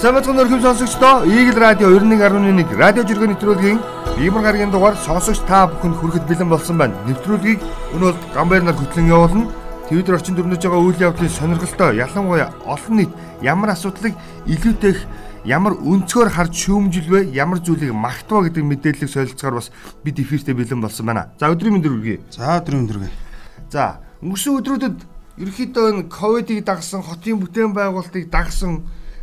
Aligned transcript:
Самбацхан 0.00 0.38
өрхөм 0.40 0.62
сонсогчдоо 0.64 1.28
Eagle 1.28 1.60
Radio 1.60 1.92
91.1 1.92 2.72
радио 2.72 3.02
жиргэн 3.04 3.36
нэвтрүүлгийн 3.36 3.80
Бибер 4.16 4.40
гарагийн 4.40 4.72
дугаар 4.72 4.96
сонсогч 4.96 5.44
та 5.44 5.68
бүхэнд 5.68 6.00
хүрэхэд 6.00 6.24
бэлэн 6.24 6.48
болсон 6.48 6.80
байна. 6.80 6.96
Нэвтрүүлгийг 7.04 7.60
өнөө 7.92 8.32
гамбайр 8.32 8.64
нар 8.64 8.80
хөтлөн 8.80 9.12
явуулна. 9.12 9.52
Твиттер 9.92 10.16
орчин 10.16 10.40
дөрнөж 10.40 10.64
байгаа 10.64 10.80
үйл 10.80 11.04
явдлын 11.04 11.28
сонирхолтой 11.28 12.00
ялангуяа 12.00 12.48
олон 12.64 12.96
нийт 12.96 13.12
ямар 13.44 13.76
асуудлыг 13.76 14.16
илүүтэйх 14.48 15.04
ямар 15.44 15.76
өнцгөр 15.76 16.32
харж 16.32 16.54
шүүмжилвэ 16.64 17.36
ямар 17.36 17.60
зүйлийг 17.60 17.92
магтваа 17.92 18.48
гэдэг 18.48 18.64
мэдээллийг 18.64 19.12
солилцохоор 19.12 19.60
бас 19.60 19.68
бид 20.00 20.16
эфиртээ 20.16 20.56
бэлэн 20.56 20.80
болсон 20.80 21.12
байна. 21.12 21.28
За 21.36 21.52
өдрийн 21.52 21.76
мэндэр 21.76 21.92
үргэе. 21.92 22.24
За 22.32 22.56
өдрийн 22.56 22.88
мэндэр 22.88 23.04
үргэе. 23.04 23.12
За 23.68 24.00
өнгөрсөн 24.24 24.64
өдрүүдэд 24.64 24.96
ерөөхдөө 25.44 25.84
энэ 25.92 26.08
ковидыг 26.08 26.64
дагсан, 26.64 27.04
хотын 27.04 27.36
бүтээн 27.36 27.76
байгуулалтыг 27.76 28.32
дагсан 28.32 28.80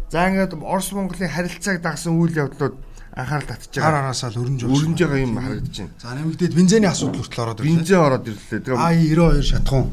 За 0.10 0.28
ингээд 0.32 0.56
Орос 0.64 0.92
Монголын 0.96 1.28
харилцааг 1.28 1.82
дагсан 1.84 2.16
үйл 2.16 2.32
явдлууд 2.32 2.76
анхаарал 3.18 3.50
татж 3.50 3.76
байгаа. 3.76 3.92
Гар 3.92 4.00
араасаа 4.08 4.30
л 4.32 4.40
өрнж 4.46 4.62
өрнж 4.64 5.00
байгаа 5.04 5.20
юм 5.20 5.36
харагдаж 5.36 5.76
байна. 5.84 5.94
За 6.00 6.14
нэмэгдээд 6.16 6.54
бензиний 6.54 6.88
асуудал 6.88 7.20
хүртэл 7.26 7.44
ороод 7.44 7.60
ирлээ. 7.60 7.76
Бензин 7.76 8.00
ороод 8.00 8.26
ирлээ. 8.30 8.62
Тэгээ 8.62 8.78
А 8.78 8.94
92 8.94 9.44
шатхуун 9.44 9.86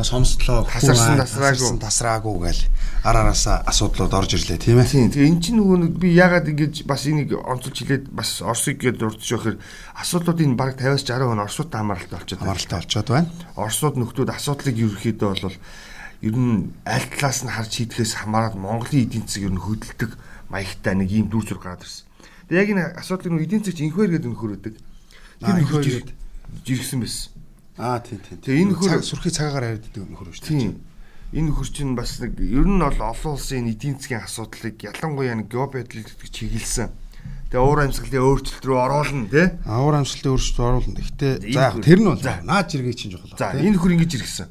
бас 0.00 0.08
хомсдлоо 0.10 0.64
тасарсан 0.64 1.20
тасраагүй 1.20 1.70
тасраагүй 1.76 2.34
гээл 2.40 2.62
ар 3.04 3.16
араасаа 3.20 3.56
асуудлууд 3.68 4.14
орж 4.16 4.30
ирлээ 4.40 4.58
тийм 4.58 4.80
ээ. 4.80 4.88
Тийм. 4.88 5.10
Тэгээ 5.12 5.28
эн 5.28 5.38
чинь 5.44 5.58
нөгөө 5.60 5.78
нэг 5.86 5.94
би 6.00 6.08
ягаад 6.16 6.48
ингэж 6.48 6.74
бас 6.88 7.04
энийг 7.04 7.36
онцолж 7.36 7.76
хэлээд 7.76 8.04
бас 8.08 8.40
Оросыг 8.40 8.80
гээд 8.80 8.96
дурдж 8.96 9.28
байхэр 9.28 9.56
асуудлуудын 10.00 10.56
баг 10.56 10.80
50-аас 10.80 11.04
60% 11.04 11.36
нь 11.36 11.44
Оросууд 11.44 11.70
хамааралтай 11.70 12.16
болчиход 12.16 12.40
байна. 12.40 12.48
Хамааралтай 12.48 12.78
болчиход 12.80 13.08
байна. 13.12 13.28
Оросууд 13.60 13.96
нөхдүүд 14.00 14.30
асуудлыг 14.32 14.76
ерөөхдөө 14.80 15.30
бол 15.36 15.58
ер 16.20 16.36
нь 16.36 16.72
аль 16.84 17.08
талаас 17.16 17.40
нь 17.44 17.52
харж 17.52 17.72
хийдгээс 17.80 18.20
хамаарат 18.20 18.54
Монголын 18.54 19.08
эдийн 19.08 19.24
засаг 19.24 19.48
ер 19.48 19.54
нь 19.56 19.64
хөдөлдөг 19.64 20.10
маягтай 20.52 20.94
нэг 20.94 21.08
ийм 21.08 21.26
дүр 21.32 21.44
зураг 21.48 21.64
гараад 21.64 21.84
ирсэн. 21.88 22.04
Тэгээ 22.48 22.60
яг 22.60 22.70
энэ 22.76 22.84
асуудлыг 23.00 23.32
нь 23.32 23.44
эдийн 23.46 23.62
засагч 23.64 23.80
инхвэр 23.80 24.10
гэдэг 24.18 24.30
нөхөр 24.34 24.54
өгдөг. 24.60 24.74
Тэр 25.40 25.56
нөхөр 25.64 25.84
жиргсэн 26.66 27.00
байсан. 27.00 27.32
Аа 27.80 28.04
тийм 28.04 28.20
тийм. 28.20 28.38
Тэгээ 28.44 28.60
энэ 28.60 28.70
нөхөр 28.76 29.00
сүрхий 29.00 29.32
цагаагаар 29.32 29.80
ярьдаг 29.80 30.04
нөхөр 30.04 30.28
шүү 30.36 30.44
дээ. 30.44 30.52
Тийм. 30.52 30.72
Энэ 31.32 31.46
нөхөр 31.48 31.68
чинь 31.72 31.94
бас 31.96 32.18
нэг 32.20 32.36
ер 32.36 32.66
нь 32.68 32.82
бол 32.82 33.00
олон 33.00 33.32
улсын 33.38 33.70
эдийн 33.70 33.96
засгийн 33.96 34.26
асуудлыг 34.26 34.76
ялангуяа 34.76 35.38
нэг 35.40 35.48
геополитик 35.48 36.10
чиглэлсэн. 36.20 36.90
Тэгээ 37.48 37.64
уур 37.64 37.80
амьсгалын 37.86 38.26
өөрчлөлт 38.26 38.64
рүү 38.66 38.78
оруулна 38.78 39.26
тий. 39.30 39.46
Уур 39.64 39.94
амьсгалын 39.94 40.34
өөрчлөлт 40.34 40.60
оруулна. 40.60 40.98
Гэхдээ 41.00 41.32
за 41.54 41.74
тэр 41.80 41.98
нь 42.02 42.10
бол 42.10 42.20
наад 42.20 42.66
жиргээ 42.68 42.94
чинь 42.98 43.14
жохол. 43.14 43.34
За 43.38 43.54
энэ 43.54 43.78
нөхөр 43.78 43.94
ингэж 43.94 44.12
иргсэн. 44.18 44.50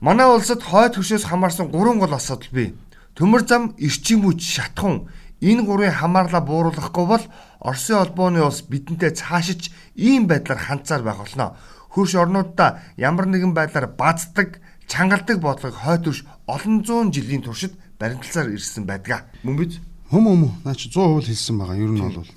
Манай 0.00 0.28
улсад 0.28 0.60
хойд 0.60 1.00
хөшөөс 1.00 1.24
хамаарсан 1.24 1.72
гурван 1.72 1.98
гол 1.98 2.12
асуудал 2.12 2.52
бий. 2.52 2.76
Төмөр 3.16 3.48
зам, 3.48 3.72
эрчим 3.80 4.28
хүч, 4.28 4.44
шатхун 4.44 5.08
энэ 5.40 5.64
гурвын 5.64 5.96
хамаарлаа 5.96 6.44
бууруулахгүй 6.44 7.06
бол 7.08 7.24
Оросын 7.64 8.04
холбооны 8.04 8.44
улс 8.44 8.60
бидэнтэй 8.68 9.16
цаашиж 9.16 9.72
ийм 9.96 10.28
байдлаар 10.28 10.60
ханцаар 10.60 11.00
байх 11.00 11.16
болно. 11.16 11.56
Хөрш 11.88 12.12
орнуудаа 12.12 12.84
ямар 13.00 13.24
нэгэн 13.24 13.56
байдлаар 13.56 13.88
баздаг, 13.96 14.60
чангалдаг 14.84 15.40
бодлогыг 15.40 15.80
хойд 15.80 16.04
хөрш 16.04 16.20
олон 16.44 16.84
зуун 16.84 17.08
жилийн 17.08 17.40
туршид 17.40 17.72
баримтласаар 17.96 18.52
ирсэн 18.52 18.84
байдгаа. 18.84 19.24
Мөн 19.48 19.56
биз? 19.56 19.80
Хөм 20.12 20.28
хөм. 20.28 20.60
Наа 20.60 20.76
чи 20.76 20.92
100% 20.92 21.24
хэлсэн 21.24 21.56
байгаа. 21.56 21.80
Ер 21.80 21.88
нь 21.96 22.04
бол. 22.04 22.28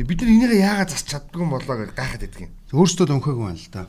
Тэг 0.00 0.08
бид 0.08 0.24
нар 0.24 0.32
энийг 0.32 0.52
яагаад 0.56 0.88
засч 0.88 1.12
чаддгүй 1.12 1.44
болоо 1.44 1.76
гэж 1.76 1.92
гайхаад 1.92 2.24
байдаг 2.24 2.40
юм. 2.40 2.56
Өөрсдөө 2.72 3.20
өнхөөгүй 3.20 3.44
байна 3.44 3.60
л 3.60 3.68
да 3.68 3.84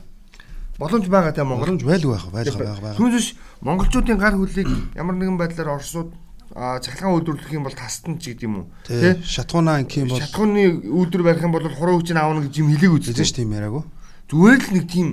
боломж 0.78 1.06
байгаа 1.08 1.32
те 1.32 1.44
Монгол 1.44 1.74
боломж 1.74 1.82
байлгүй 1.84 2.12
байх 2.12 2.26
байх 2.32 2.80
байх. 2.82 2.96
Түүнээс 2.98 3.28
монголчуудын 3.62 4.18
гар 4.18 4.34
хөлийг 4.34 4.68
ямар 4.94 5.14
нэгэн 5.14 5.38
байдлаар 5.38 5.78
Оросууд 5.78 6.12
а 6.54 6.78
цахилгаан 6.78 7.18
үйлдвэрлэх 7.18 7.50
юм 7.54 7.64
бол 7.66 7.74
тастан 7.74 8.18
ч 8.18 8.34
гэдэг 8.34 8.46
юм 8.46 8.54
уу 8.62 8.66
тий? 8.86 9.18
шатгуунаа 9.22 9.82
инх 9.82 9.96
юм 9.96 10.12
бол 10.12 10.22
шатгууны 10.22 10.86
үйлдвэр 10.86 11.22
барих 11.24 11.42
юм 11.42 11.54
бол 11.54 11.66
хуруу 11.66 11.98
хүчин 11.98 12.20
аавна 12.20 12.46
гэж 12.46 12.54
юм 12.62 12.70
хэлээг 12.70 12.94
үзсэн 12.94 13.16
шүү 13.16 13.38
тийм 13.42 13.54
яриаггүй 13.58 13.82
зүгээр 14.28 14.60
л 14.60 14.72
нэг 14.74 14.84
тийм 14.86 15.08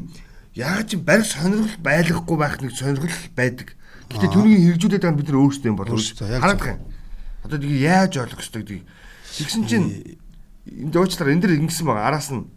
яг 0.55 0.87
ч 0.87 0.99
барих 0.99 1.25
сонирхол 1.25 1.77
байлгахгүй 1.79 2.37
байх 2.37 2.61
нэг 2.61 2.71
сонирхол 2.75 3.15
байдаг. 3.35 3.75
Гэтээ 4.11 4.29
түүнийг 4.31 4.59
хэрэгжүүлээд 4.59 5.03
байгаа 5.03 5.19
бид 5.19 5.29
нар 5.31 5.39
өөрсдөө 5.39 5.69
юм 5.71 5.77
болов 5.79 5.99
харагдах 6.19 6.69
юм. 6.75 6.79
Одоо 7.43 7.57
тийг 7.59 7.73
яаж 7.79 8.13
ойлгох 8.19 8.43
ёстой 8.43 8.61
гэдэг? 8.63 8.83
Тэгсэн 9.39 9.63
чинь 9.67 9.87
энэ 10.67 10.95
уучлаарай 10.95 11.33
энэ 11.35 11.43
дэр 11.47 11.57
ингэсэн 11.63 11.85
байгаа. 11.87 12.07
Араас 12.11 12.29
нь 12.35 12.51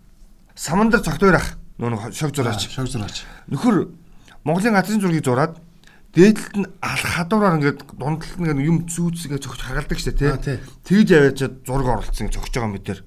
самандар 0.58 1.02
цогтойрах 1.02 1.58
нөө 1.78 2.12
шог 2.14 2.34
зураач. 2.34 2.68
Шог 2.70 2.86
зураач. 2.86 3.24
Нөхөр 3.50 3.90
Монголын 4.44 4.76
газрын 4.76 5.00
зургийг 5.00 5.24
зураад 5.24 5.58
дээдлэлт 6.14 6.56
нь 6.62 6.70
алх 6.78 7.06
хадуураар 7.18 7.58
ингээд 7.58 7.80
дундалт 7.98 8.38
нь 8.38 8.62
юм 8.62 8.86
зүүц 8.86 9.26
ингээд 9.26 9.42
цогч 9.42 9.60
хагалдаг 9.64 9.98
штэ 9.98 10.14
тий. 10.14 10.58
Тэгж 10.86 11.08
аваачаад 11.10 11.54
зураг 11.66 11.88
оролцсон 11.90 12.30
цогч 12.30 12.54
байгаа 12.54 12.70
мэтэр. 12.70 13.00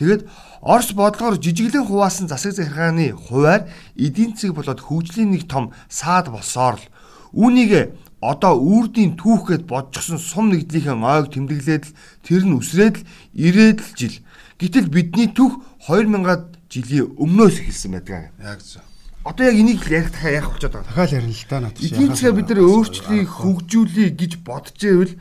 Тэгээд 0.00 0.26
Орос 0.64 0.92
бодлогоор 0.96 1.36
жижиглэн 1.36 1.84
хуваасан 1.84 2.26
засаг 2.28 2.56
захиргааны 2.56 3.12
хуваар 3.12 3.68
эдийн 3.96 4.32
засаг 4.32 4.56
болоод 4.56 4.80
хөгжлийн 4.80 5.30
нэг 5.36 5.44
том 5.44 5.76
саад 5.88 6.32
болсоор 6.32 6.80
л 6.80 6.86
үүнийг 7.36 7.96
одоо 8.20 8.56
үрдийн 8.60 9.16
түүх 9.16 9.48
гэд 9.48 9.64
бодчихсон 9.68 10.20
сум 10.20 10.52
нэгдлийнхэн 10.52 11.00
ойг 11.04 11.32
тэмдэглээд 11.32 11.84
л 11.84 11.96
тэр 12.24 12.42
нь 12.44 12.56
үсрээд 12.56 12.96
л 13.00 13.04
ирээд 13.32 13.78
л 13.80 13.90
жил. 13.96 14.16
Гэтэл 14.60 14.92
бидний 14.92 15.28
түүх 15.32 15.64
2000-ад 15.88 16.59
жилийн 16.70 17.10
өмнөөс 17.18 17.56
эхэлсэн 17.66 17.90
байдаг. 17.98 18.30
Яг 18.38 18.62
зөв. 18.62 18.86
Одоо 19.26 19.50
яг 19.50 19.56
энийг 19.58 19.82
ярих 19.90 20.14
дахиад 20.14 20.38
яах 20.38 20.48
болчиход 20.54 20.74
байгаа. 20.80 20.88
Дахиад 20.94 21.16
ярина 21.18 21.34
л 21.34 21.46
да 21.50 21.58
над 21.60 21.74
чинь. 21.76 21.90
Эдийн 21.90 22.10
засгаа 22.14 22.34
бид 22.38 22.48
нар 22.48 22.60
өөрчлөе, 22.64 23.22
хөгжүүлэе 23.26 24.08
гэж 24.16 24.32
бодож 24.46 24.80
ивэл 24.80 25.14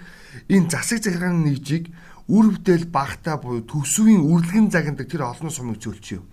энэ 0.48 0.70
засаг 0.70 1.04
захиргааны 1.04 1.42
нэгжийг 1.50 1.86
үр 2.30 2.46
бүтээл 2.54 2.86
багтаа 2.88 3.42
буюу 3.42 3.66
төсвийн 3.66 4.24
үрлэгэн 4.24 4.70
загнадаг 4.70 5.10
тэр 5.10 5.26
олон 5.26 5.50
сумыг 5.50 5.82
зөөлчихөө. 5.82 6.24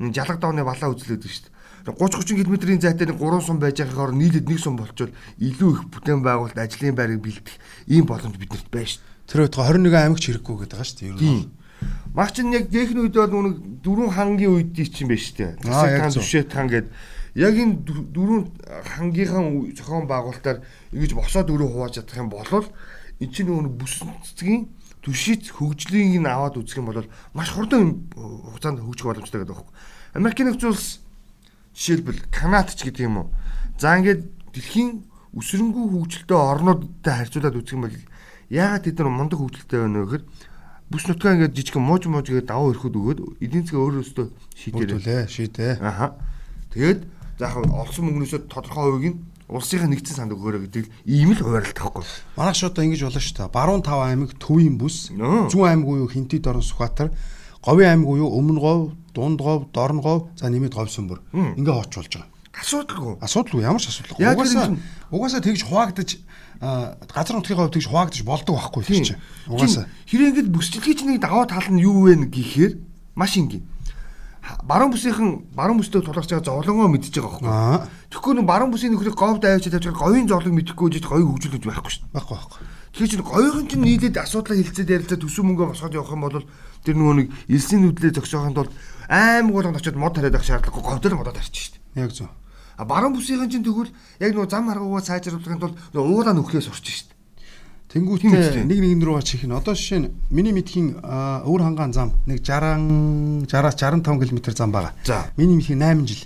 Нэг 0.00 0.12
жалаг 0.16 0.40
давны 0.40 0.64
балаа 0.64 0.90
үзлээд 0.90 1.28
шүү 1.28 1.46
дээ. 1.46 1.94
30 1.94 2.24
30 2.24 2.44
км-ийн 2.48 2.80
зайтай 2.80 3.06
нэг 3.06 3.20
3 3.20 3.44
сум 3.44 3.60
байж 3.60 3.76
байгаахаар 3.80 4.16
нийлээд 4.16 4.48
нэг 4.48 4.58
сум 4.60 4.80
болчвол 4.80 5.12
илүү 5.36 5.70
их 5.76 5.82
бүтээн 5.92 6.24
байгуулалт 6.24 6.56
ажлын 6.56 6.96
байрыг 6.96 7.20
бэлдэх 7.20 7.56
ийм 7.88 8.08
боломж 8.08 8.36
биднэрт 8.36 8.68
байна 8.72 8.88
шүү 8.88 9.00
дээ. 9.00 9.28
Тэр 9.28 9.40
үед 9.44 9.56
21 9.56 9.94
аймагч 9.94 10.24
хэрэггүй 10.24 10.56
гэдэг 10.56 10.76
байгаа 10.76 10.88
шүү 10.88 10.98
дээ. 11.20 11.59
Мах 12.14 12.32
чинь 12.34 12.52
яг 12.52 12.68
дээхний 12.68 13.06
үед 13.06 13.14
бол 13.14 13.30
нүг 13.30 13.56
дөрвөн 13.84 14.10
хангийн 14.10 14.50
үед 14.50 14.74
чинь 14.74 15.08
шүү 15.08 15.36
дээ. 15.38 15.52
Засаг 15.62 15.90
таан 15.94 16.12
төвшөөт 16.14 16.50
хаан 16.50 16.68
гээд 16.68 16.86
яг 17.34 17.54
энэ 17.54 17.74
дөрвөн 17.86 18.42
хангийнхаа 18.98 19.42
зохион 19.78 20.06
байгуулалтаар 20.10 20.58
ингэж 20.90 21.12
босоод 21.14 21.48
өрөө 21.54 21.70
хувааж 21.70 21.94
чадах 22.02 22.18
юм 22.18 22.30
бол 22.34 22.66
эн 23.22 23.30
чинь 23.30 23.46
нөгөө 23.46 23.78
бүсэн 23.78 24.10
цэцгийн 24.26 24.66
түшиц 25.06 25.54
хөгжлийг 25.54 26.18
нь 26.18 26.26
аваад 26.26 26.58
үзэх 26.58 26.82
юм 26.82 26.90
бол 26.90 27.06
маш 27.32 27.54
хурдан 27.54 28.10
хугацаанд 28.12 28.82
хөгжих 28.82 29.06
боломжтой 29.06 29.40
гэдэг 29.46 29.56
байна. 29.56 29.72
Америкийн 30.18 30.48
нэгдсэн 30.50 30.70
улс 30.74 31.00
жишээлбэл 31.78 32.20
Канад 32.34 32.74
ч 32.74 32.90
гэдэг 32.90 33.06
юм 33.06 33.16
уу. 33.24 33.28
За 33.78 33.96
ингээд 33.96 34.26
дэлхийн 34.52 35.06
өсрөнгөө 35.32 35.86
хөгжилтэй 35.94 36.36
орнуудтай 36.36 37.14
харьцуулаад 37.22 37.56
үзэх 37.56 37.74
юм 37.78 37.84
бол 37.86 37.96
яагаад 38.50 38.84
тэд 38.84 38.98
нар 38.98 39.08
мундаг 39.08 39.38
хөгжилтэй 39.38 39.78
байна 39.78 40.02
вэ 40.02 40.06
гэхээр 40.10 40.24
бүс 40.90 41.06
нутгаа 41.06 41.38
ингээд 41.38 41.54
жижигхэн 41.54 41.86
мууж 41.86 42.10
мууж 42.10 42.26
гээд 42.26 42.50
даваа 42.50 42.74
өрхөд 42.74 42.94
өгөөд 42.98 43.18
эдийн 43.38 43.62
засгаа 43.62 44.02
өөрөөсөө 44.02 44.26
шийдээрээ 44.58 45.22
шийдээ. 45.30 45.72
Аха. 45.78 46.18
Тэгээд 46.74 47.00
за 47.38 47.46
яг 47.46 47.62
олсон 47.70 48.10
мөнгнөөсөө 48.10 48.50
тодорхой 48.50 48.90
хувийг 48.90 49.14
нь 49.14 49.18
улсынхаа 49.50 49.90
нэгдсэн 49.90 50.16
санд 50.18 50.34
өгөөрэй 50.34 50.66
гэдэг 50.66 50.86
ийм 51.06 51.34
л 51.34 51.42
хуваарлт 51.42 51.74
тахгүй. 51.74 52.06
Манайх 52.38 52.58
шууд 52.58 52.78
ингэж 52.78 53.02
болно 53.06 53.22
шүү 53.22 53.36
дээ. 53.38 53.54
Баруун 53.54 53.82
тав 53.82 53.98
аймаг 54.02 54.34
Төвийн 54.38 54.78
бүс, 54.78 55.10
Зүүн 55.14 55.66
аймаг 55.66 55.88
уу 55.90 56.06
Хинтэд 56.06 56.46
орон 56.46 56.62
Сүхбаатар, 56.62 57.10
Говийн 57.62 58.02
аймаг 58.02 58.08
уу 58.14 58.30
Өмнө 58.30 58.60
Гов, 58.62 58.80
Дунд 59.10 59.42
Гов, 59.42 59.66
Дорн 59.74 59.98
Гов, 59.98 60.30
за 60.38 60.50
нэмээд 60.50 60.74
Говь 60.74 60.94
Сүмбэр. 60.94 61.18
Ингээ 61.58 61.74
хооч 61.74 61.90
болж 61.98 62.14
байгаа. 62.14 62.29
Асуудалгүй. 62.50 63.22
Асуудалгүй 63.22 63.62
ямар 63.62 63.78
ч 63.78 63.88
асуудалгүй. 63.94 64.26
Угаасаа 64.26 64.74
угаасаа 65.10 65.40
тэгж 65.40 65.62
хуваагдаж 65.70 66.10
газар 66.60 67.34
нутгийн 67.38 67.58
хувьд 67.58 67.74
тэгж 67.78 67.86
хуваагдаж 67.86 68.20
болдог 68.26 68.54
байхгүй 68.58 68.82
тийм 68.84 69.04
чинь. 69.06 69.22
Угаасаа 69.46 69.86
хэрэг 70.10 70.34
ингэж 70.34 70.48
бүсчилгээч 70.50 71.00
нэг 71.06 71.22
даваа 71.22 71.46
тал 71.46 71.70
нь 71.70 71.78
юу 71.78 72.10
вэ 72.10 72.26
гэхээр 72.26 72.74
маш 73.14 73.38
энгийн. 73.38 73.62
Баруун 74.66 74.90
бүсийнхэн 74.90 75.54
баруун 75.54 75.78
бүстэй 75.78 76.02
тулгарч 76.02 76.32
байгаа 76.32 76.42
зовлонгоо 76.42 76.90
мэдчихэж 76.90 77.22
байгаа 77.22 77.38
байхгүй. 77.38 77.86
Тэгэхгүй 78.10 78.34
нэг 78.34 78.46
баруун 78.50 78.72
бүсийн 78.74 78.92
нөхрийг 78.98 79.14
говьд 79.14 79.44
аваачаад 79.46 79.74
тавьж 79.78 79.94
говийн 79.94 80.26
зовлонг 80.26 80.56
мэдэхгүй 80.58 80.88
жиж 80.90 81.04
говийг 81.06 81.28
хөгжүүлж 81.28 81.64
байхгүй 81.70 81.92
шүү 81.92 82.02
дээ. 82.02 82.14
Байхгүй 82.18 82.34
байхгүй. 82.34 82.60
Тэгэхээр 82.90 83.10
чинь 83.14 83.26
говийн 83.30 83.66
чинь 83.70 83.84
нийлээд 83.86 84.16
асуудлаа 84.18 84.56
хилцээд 84.58 84.90
ярилцаад 84.90 85.22
төсөв 85.22 85.44
мөнгө 85.46 85.70
босгоод 85.70 85.94
явах 85.94 86.10
юм 86.10 86.24
бол 86.26 86.42
тэр 86.82 86.96
нөгөө 86.98 87.14
нэг 87.20 87.28
элсийн 87.46 87.80
нүдлээ 87.86 88.16
зогсоохын 88.18 88.56
тулд 88.56 88.72
аймаг 89.06 89.54
болгонд 89.54 89.78
очиод 89.78 90.00
мод 90.00 90.18
тариад 90.18 90.34
авах 90.34 90.48
шаардлагагүй 90.48 90.82
говьд 90.82 91.06
л 91.06 91.18
модод 91.20 91.36
тарчих 91.38 91.62
шүү 91.62 91.72
дээ. 91.78 91.79
Яг 91.94 92.12
зөв. 92.12 92.28
А 92.76 92.84
баруун 92.84 93.14
бүсийн 93.14 93.50
чинь 93.50 93.64
тэгвэл 93.64 93.90
яг 94.20 94.32
нөгөө 94.32 94.50
зам 94.50 94.68
харгуугаа 94.70 95.04
сайжруулахын 95.04 95.60
тулд 95.60 95.76
нөгөө 95.92 96.12
уулаа 96.16 96.34
нүхлээ 96.34 96.64
сурч 96.64 96.86
шít. 96.88 97.10
Тэнгүүтээ 97.90 98.64
нэг 98.70 98.78
нэгэн 98.78 99.02
рүүгээ 99.02 99.26
чих 99.26 99.42
нь 99.42 99.50
одоо 99.50 99.74
жишээ 99.74 99.98
нь 100.06 100.14
миний 100.30 100.54
мэдхийн 100.54 101.02
өвөр 101.42 101.62
хангаан 101.66 101.90
зам 101.90 102.14
нэг 102.24 102.38
60 102.46 103.50
60-аас 103.50 103.74
65 103.74 104.30
км 104.30 104.38
зам 104.54 104.70
байгаа. 104.70 104.94
Миний 105.34 105.58
мэдхийн 105.58 105.82
8 105.82 106.06
жил. 106.06 106.24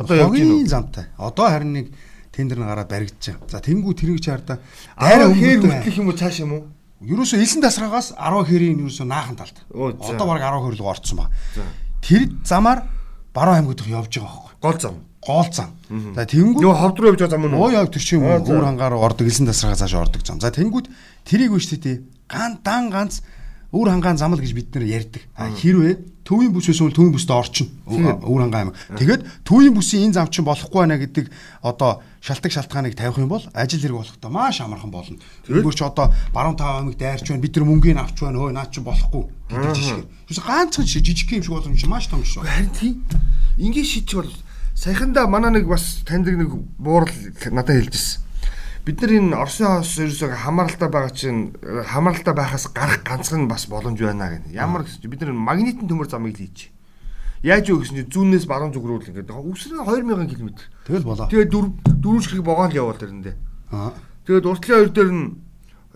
Одоо 0.00 0.16
яг 0.16 0.32
энэ 0.32 0.64
замтай. 0.64 1.12
Одоо 1.20 1.46
харин 1.52 1.76
нэг 1.76 1.86
тендер 2.32 2.58
нь 2.58 2.64
гараад 2.64 2.88
баригдаж 2.88 3.36
байгаа. 3.36 3.52
За 3.52 3.60
тэнгүү 3.60 3.92
тэрийг 3.94 4.24
чи 4.24 4.32
хардаа 4.32 4.58
дайраа 4.96 5.28
хээр 5.30 5.60
хөтлөх 5.60 5.98
юм 6.00 6.08
уу 6.08 6.16
цааш 6.16 6.36
юм 6.40 6.52
уу? 6.56 6.62
Ерөөсөө 7.04 7.38
элсэн 7.44 7.60
тасрагаас 7.60 8.16
10 8.16 8.48
хэрийн 8.48 8.80
ерөөсөө 8.80 9.04
наахан 9.04 9.36
талд. 9.36 9.60
Одоо 9.70 10.24
баг 10.24 10.40
10 10.40 10.56
хөр 10.64 10.74
рүү 10.80 10.88
орцсон 10.88 11.20
баг. 11.20 11.28
Тэр 12.00 12.32
замаар 12.48 12.88
баруун 13.36 13.60
аймагт 13.60 13.84
явж 13.84 14.18
байгаа. 14.18 14.43
Гол 14.64 14.80
зам. 14.80 14.96
Гол 15.20 15.48
зам. 15.52 15.76
За 16.16 16.24
тэнгүүд 16.24 16.64
нөгөө 16.64 16.80
ховд 16.80 16.96
руу 16.96 17.08
явж 17.12 17.20
байгаа 17.20 17.36
зам 17.36 17.44
нь. 17.44 17.60
Оо 17.60 17.68
яг 17.68 17.92
тэр 17.92 18.00
чинь 18.00 18.24
өөр 18.24 18.64
хангаар 18.64 18.96
ордог 18.96 19.28
элсэн 19.28 19.44
тасрагаас 19.44 19.84
цааш 19.84 19.94
ордог 20.08 20.24
зам. 20.24 20.40
За 20.40 20.48
тэнгүүд 20.48 20.88
тэрийг 21.28 21.52
үуч 21.52 21.68
тээ. 21.68 22.00
Ган 22.32 22.64
дан 22.64 22.88
ганц 22.88 23.20
Өвөр 23.74 23.90
хангаан 23.90 24.18
замл 24.18 24.38
гэж 24.38 24.54
бид 24.54 24.70
нэр 24.70 24.86
ярьдаг. 24.86 25.22
Хэрвээ 25.34 26.22
төвийн 26.22 26.54
бүс 26.54 26.70
эсвэл 26.70 26.94
төвийн 26.94 27.10
бүстэй 27.10 27.34
орчин 27.34 27.66
өвөр 27.90 28.46
хангаан 28.46 28.70
аймаг. 28.70 28.78
Тэгээд 28.94 29.26
төвийн 29.42 29.74
бүсийн 29.74 30.06
энэ 30.06 30.14
зам 30.14 30.30
чинь 30.30 30.46
болохгүй 30.46 30.78
байна 30.86 30.94
гэдэг 30.94 31.26
одоо 31.58 31.98
шалтгаан 32.22 32.54
шалтгааныг 32.54 32.94
тавих 32.94 33.18
юм 33.18 33.34
бол 33.34 33.42
ажил 33.50 33.82
хэрэг 33.82 33.98
болохдоо 33.98 34.30
маш 34.30 34.62
амархан 34.62 34.94
болно. 34.94 35.18
Тэгвэр 35.42 35.74
ч 35.74 35.82
одоо 35.82 36.14
баруун 36.30 36.54
тав 36.54 36.86
аймаг 36.86 36.94
дайрч 36.94 37.26
байна. 37.26 37.42
Бид 37.42 37.58
нар 37.58 37.66
мөнгөний 37.66 37.98
авч 37.98 38.14
байна. 38.22 38.38
Хөөе 38.38 38.54
наад 38.54 38.70
чинь 38.70 38.86
болохгүй 38.86 39.24
гэдэг 39.50 39.74
жишээ. 39.74 40.06
Юус 40.30 40.38
ганцхан 40.38 40.86
жижиг 40.86 41.34
юм 41.34 41.42
шиг 41.42 41.50
болох 41.50 41.66
юм 41.66 41.74
чи 41.74 41.90
маш 41.90 42.06
том 42.06 42.22
шүү. 42.22 42.46
Харин 42.46 42.70
тийм. 42.78 43.02
Ингээ 43.58 43.82
шийдчих 43.82 44.22
бол 44.22 44.30
саяханда 44.74 45.26
манай 45.26 45.50
нэг 45.50 45.66
бас 45.70 46.02
танд 46.06 46.26
нэг 46.28 46.50
буурал 46.78 47.10
надад 47.50 47.78
хэлжсэн 47.78 48.24
бид 48.84 49.00
нар 49.00 49.12
энэ 49.16 49.36
Оросын 49.40 49.80
хос 49.80 49.96
ерөөсөө 49.96 50.44
хамааралтай 50.44 50.88
байгаа 50.92 51.12
чинь 51.16 51.56
хамааралтай 51.88 52.34
байхаас 52.36 52.68
гарах 52.68 53.00
ганцхан 53.00 53.48
бас 53.48 53.64
боломж 53.64 53.96
байна 53.96 54.36
гэх. 54.36 54.52
Ямар 54.52 54.84
гэж 54.84 55.08
бид 55.08 55.24
нар 55.24 55.32
магнитын 55.32 55.88
төмөр 55.88 56.04
замыг 56.12 56.36
л 56.36 56.44
хийж. 56.44 56.68
Яаж 57.40 57.72
юу 57.72 57.80
гэсэн 57.80 58.04
чинь 58.04 58.12
зүүнээс 58.12 58.44
баруун 58.44 58.76
зүг 58.76 58.84
рүү 58.84 59.00
л 59.00 59.08
ингээд 59.08 59.32
үсрэг 59.32 59.88
2000 59.88 60.28
км. 60.28 60.48
Тэгэл 60.84 61.08
болоо. 61.08 61.28
Тэгээд 61.32 61.48
дөрв 61.48 61.68
дөрвөн 61.96 62.24
ширхэг 62.28 62.44
богоон 62.44 62.68
л 62.68 62.76
явал 62.76 63.00
тэрэндээ. 63.00 63.34
Аа. 63.72 63.96
Тэгээд 64.28 64.48
уртлын 64.52 64.76
хоёр 64.76 64.90
дээр 64.92 65.10
нь 65.16 65.24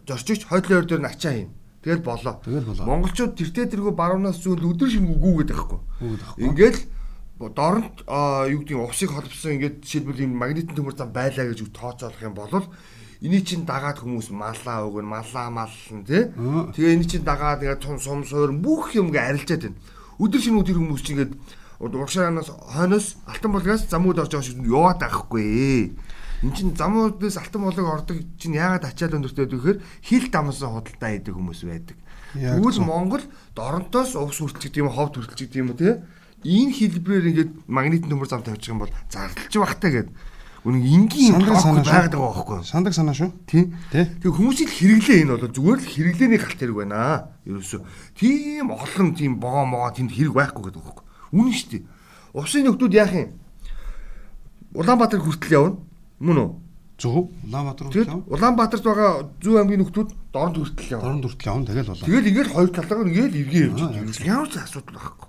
зорчигч 0.08 0.42
хойдлын 0.48 0.72
хоёр 0.80 0.86
дээр 0.88 1.02
нь 1.04 1.10
ачаа 1.12 1.34
юм. 1.44 1.52
Тэгэл 1.84 2.04
болоо. 2.08 2.40
Тэгэл 2.40 2.68
болоо. 2.72 2.84
Монголчууд 2.88 3.36
тэртээ 3.36 3.68
тэргүй 3.68 3.92
баруунаас 3.92 4.40
зүүн 4.40 4.64
өдөр 4.64 4.88
шингүү 4.88 5.16
гүүгээд 5.20 5.52
байхгүй. 5.52 5.80
Гүүгээд 6.00 6.20
байхгүй. 6.24 6.44
Ингээд 6.48 6.76
дорнт 7.38 8.02
юу 8.06 8.58
гэдэг 8.66 8.78
увсыг 8.82 9.14
холбосон 9.14 9.54
ингээд 9.58 9.86
жишээлбэл 9.86 10.26
юм 10.26 10.34
магнитын 10.34 10.74
төмөр 10.74 10.94
зам 10.98 11.14
байлаа 11.14 11.46
гэж 11.46 11.70
тооцоолох 11.70 12.22
юм 12.22 12.34
бол 12.34 12.66
эний 13.22 13.42
чинь 13.46 13.62
дагаад 13.62 14.02
хүмүүс 14.02 14.34
малаа 14.34 14.86
өгөн 14.90 15.06
малаа 15.06 15.46
маллан 15.50 16.02
тий 16.02 16.34
Тэгээ 16.34 16.94
эний 16.98 17.06
чинь 17.06 17.22
дагаад 17.22 17.62
ингээд 17.62 17.82
тун 17.82 18.02
сум 18.02 18.26
суур 18.26 18.50
бүх 18.50 18.94
юм 18.98 19.14
ингээд 19.14 19.46
арилжаад 19.46 19.62
байна. 19.70 19.78
Өдөр 20.18 20.40
шинэ 20.42 20.58
өдөр 20.62 20.78
хүмүүс 20.82 21.02
чинь 21.06 21.14
ингээд 21.18 21.34
урагшаанаас 21.78 22.50
хойноос 22.50 23.06
алтан 23.26 23.52
болгоос 23.54 23.86
замууд 23.86 24.18
орж 24.18 24.34
байгаа 24.34 24.46
шиг 24.50 24.66
яваад 24.66 24.98
байхгүй. 24.98 25.94
Энд 26.42 26.54
чинь 26.58 26.74
замуудаас 26.74 27.38
алтан 27.38 27.62
болог 27.62 27.86
ордог 27.86 28.18
чинь 28.38 28.58
яагаад 28.58 28.86
ачаал 28.86 29.18
өндөртэй 29.18 29.46
гэхээр 29.46 29.78
хил 30.02 30.26
дамсан 30.30 30.74
худалдаа 30.74 31.10
хийдэг 31.14 31.34
хүмүүс 31.34 31.62
байдаг. 31.66 31.98
Тэгвэл 32.34 32.82
Монгол 32.82 33.22
доронтоос 33.54 34.14
увс 34.14 34.38
хүртэлч 34.38 34.70
гэдэг 34.70 34.82
юм 34.82 34.90
ховд 34.90 35.18
хүртэлч 35.18 35.40
гэдэг 35.50 35.58
юм 35.62 35.74
тий 35.74 36.02
энэ 36.44 36.72
хэлбэрээр 36.74 37.30
ингээд 37.30 37.52
магнитын 37.66 38.10
төмөр 38.10 38.28
зам 38.28 38.42
тавьчих 38.42 38.70
юм 38.74 38.82
бол 38.82 38.92
зарлж 39.10 39.54
багтаа 39.58 39.90
гэдэг. 39.90 40.14
Үнэн 40.66 40.82
энгийн 40.82 41.38
сандаг 41.38 41.56
санаа 41.62 41.84
байгаад 41.86 42.12
байгаа 42.18 42.34
байхгүй? 42.34 42.58
Сандаг 42.66 42.92
санаа 42.92 43.14
шүү. 43.14 43.30
Тийм. 43.46 43.78
Тэг 43.94 44.26
хүмүүсийг 44.26 44.68
хэрэглээ 44.68 45.22
энэ 45.22 45.32
бол 45.38 45.54
зүгээр 45.54 45.78
л 45.78 45.90
хэрэглээний 45.94 46.40
галт 46.42 46.58
хэрэг 46.58 46.76
байна. 46.76 47.30
Ерөөсөө 47.46 47.80
тийм 48.18 48.74
олон 48.74 49.08
тийм 49.14 49.38
богоо 49.38 49.64
могоо 49.64 49.94
тэнд 49.94 50.10
хэрэг 50.10 50.34
байхгүй 50.34 50.62
гэдэг 50.66 50.82
байхгүй. 50.82 51.04
Үнэн 51.30 51.54
шүү 51.54 51.70
дээ. 51.78 51.82
Усын 52.34 52.66
нөхдүүд 52.66 52.94
яах 52.98 53.14
юм? 53.14 53.30
Улаанбаатар 54.74 55.22
хүртэл 55.22 55.56
явна. 55.56 55.78
Мөн 56.18 56.38
үү? 56.42 56.50
Зөв. 56.98 57.30
Улаанбаатар 57.46 57.84
хүртэл 57.86 58.10
явна. 58.10 58.26
Улаанбаатарт 58.28 58.84
байгаа 58.84 59.10
зүү 59.38 59.54
аймгийн 59.62 59.80
нөхдүүд 59.86 60.10
дорнд 60.34 60.56
хүртэл 60.58 60.92
явна. 60.98 61.06
Дорнд 61.06 61.24
хүртэл 61.24 61.48
явна. 61.48 61.68
Тэгэл 61.70 61.90
болоо. 61.94 62.04
Тэгэл 62.04 62.28
ингээд 62.34 62.52
хоёр 62.52 62.70
талаар 62.74 63.08
ингээд 63.08 63.34
эргээ 63.38 63.64
явж 63.70 63.78
байгаа. 63.78 64.26
Ямар 64.26 64.48
ч 64.50 64.54
асуудал 64.58 64.98
байхгүй. 64.98 65.28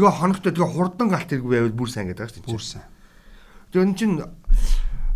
Тэгээ 0.00 0.16
хоногтой 0.16 0.52
тэгээ 0.56 0.72
хурдан 0.72 1.08
галт 1.12 1.28
хэрэг 1.28 1.44
байвал 1.44 1.76
бүр 1.76 1.90
сайн 1.92 2.08
гэдэг 2.08 2.40
чинь. 2.40 2.48
Бүр 2.48 2.64
сайн. 2.64 2.88
Тэгээ 3.68 3.84
энэ 3.84 3.98
чинь 4.00 4.16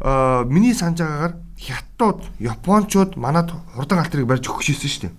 аа 0.05 0.45
миний 0.45 0.77
санаж 0.77 1.01
байгаагаар 1.01 1.35
хятадууд, 1.57 2.21
японочууд 2.37 3.17
манад 3.17 3.49
хурдан 3.73 4.05
галт 4.05 4.13
хэрэг 4.13 4.29
барьж 4.29 4.45
өгч 4.45 4.77
ирсэн 4.77 4.91
шүү 4.93 5.03
дээ. 5.09 5.15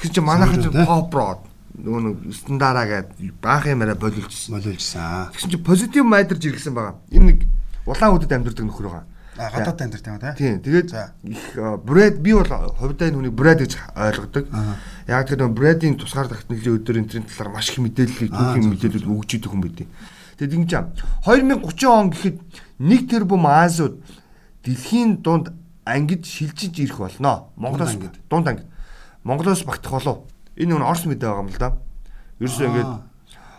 Тэгсэн 0.00 0.12
чинь 0.16 0.24
манайхан 0.24 0.64
чинь 0.64 0.80
pop 0.80 1.12
rod 1.12 1.44
нөгөө 1.76 2.00
нэг 2.08 2.16
стандартаа 2.32 2.86
гээд 2.88 3.08
баах 3.44 3.68
юмараа 3.68 4.00
боловлжсэн. 4.00 4.56
Боловлжсэн. 4.56 5.36
Тэгсэн 5.36 5.50
чинь 5.52 5.64
позитив 5.64 6.08
майдерж 6.08 6.40
иргсэн 6.48 6.72
байгаа. 6.72 6.96
Энэ 7.12 7.26
нэг 7.36 7.38
улаан 7.84 8.16
үдэд 8.16 8.32
амьдардаг 8.32 8.64
нөхөр 8.64 8.88
байгаа. 8.88 9.04
Гадаад 9.36 9.80
амьдардаг 9.80 10.12
юм 10.16 10.34
тийм. 10.34 10.60
Тэгээд 10.64 10.90
их 11.28 11.44
брэд 11.84 12.18
би 12.24 12.32
бол 12.32 12.48
хувьдаа 12.48 13.08
энэ 13.12 13.16
хүнийг 13.20 13.36
брэд 13.36 13.60
гэж 13.68 13.72
ойлгодог. 13.92 14.48
Яг 15.06 15.28
тэр 15.28 15.48
брэдийн 15.52 16.00
тусгаар 16.00 16.32
технологийн 16.32 16.80
өдөр 16.80 16.96
энэ 17.04 17.28
талаар 17.28 17.52
маш 17.52 17.70
их 17.70 17.78
мэдээлэл 17.84 18.32
түүхийн 18.32 18.68
мэдээлэл 18.72 19.12
өгч 19.12 19.30
идэг 19.36 19.50
хүн 19.52 19.60
байдیں۔ 19.60 19.88
Тэгээд 20.40 20.56
ингэж 20.56 20.72
2030 21.24 21.84
он 21.88 22.08
гэхэд 22.12 22.36
1 22.80 23.08
тэрбум 23.08 23.44
Азиуд 23.44 24.00
дэлхийн 24.64 25.20
дунд 25.20 25.52
ангид 25.84 26.24
шилжиж 26.24 26.76
ирэх 26.80 26.98
болно. 26.98 27.52
Монголоос 27.56 27.96
дунд 28.28 28.48
ангид. 28.48 28.68
Монголоос 29.24 29.64
багтах 29.64 29.92
болов. 29.92 30.18
Энэ 30.56 30.76
нэг 30.76 30.84
Орос 30.84 31.04
мэдээ 31.04 31.28
байгаа 31.28 31.44
юм 31.44 31.52
л 31.52 31.60
да. 31.60 31.76
Ерөөсөө 32.40 32.66
ингэж 32.68 32.88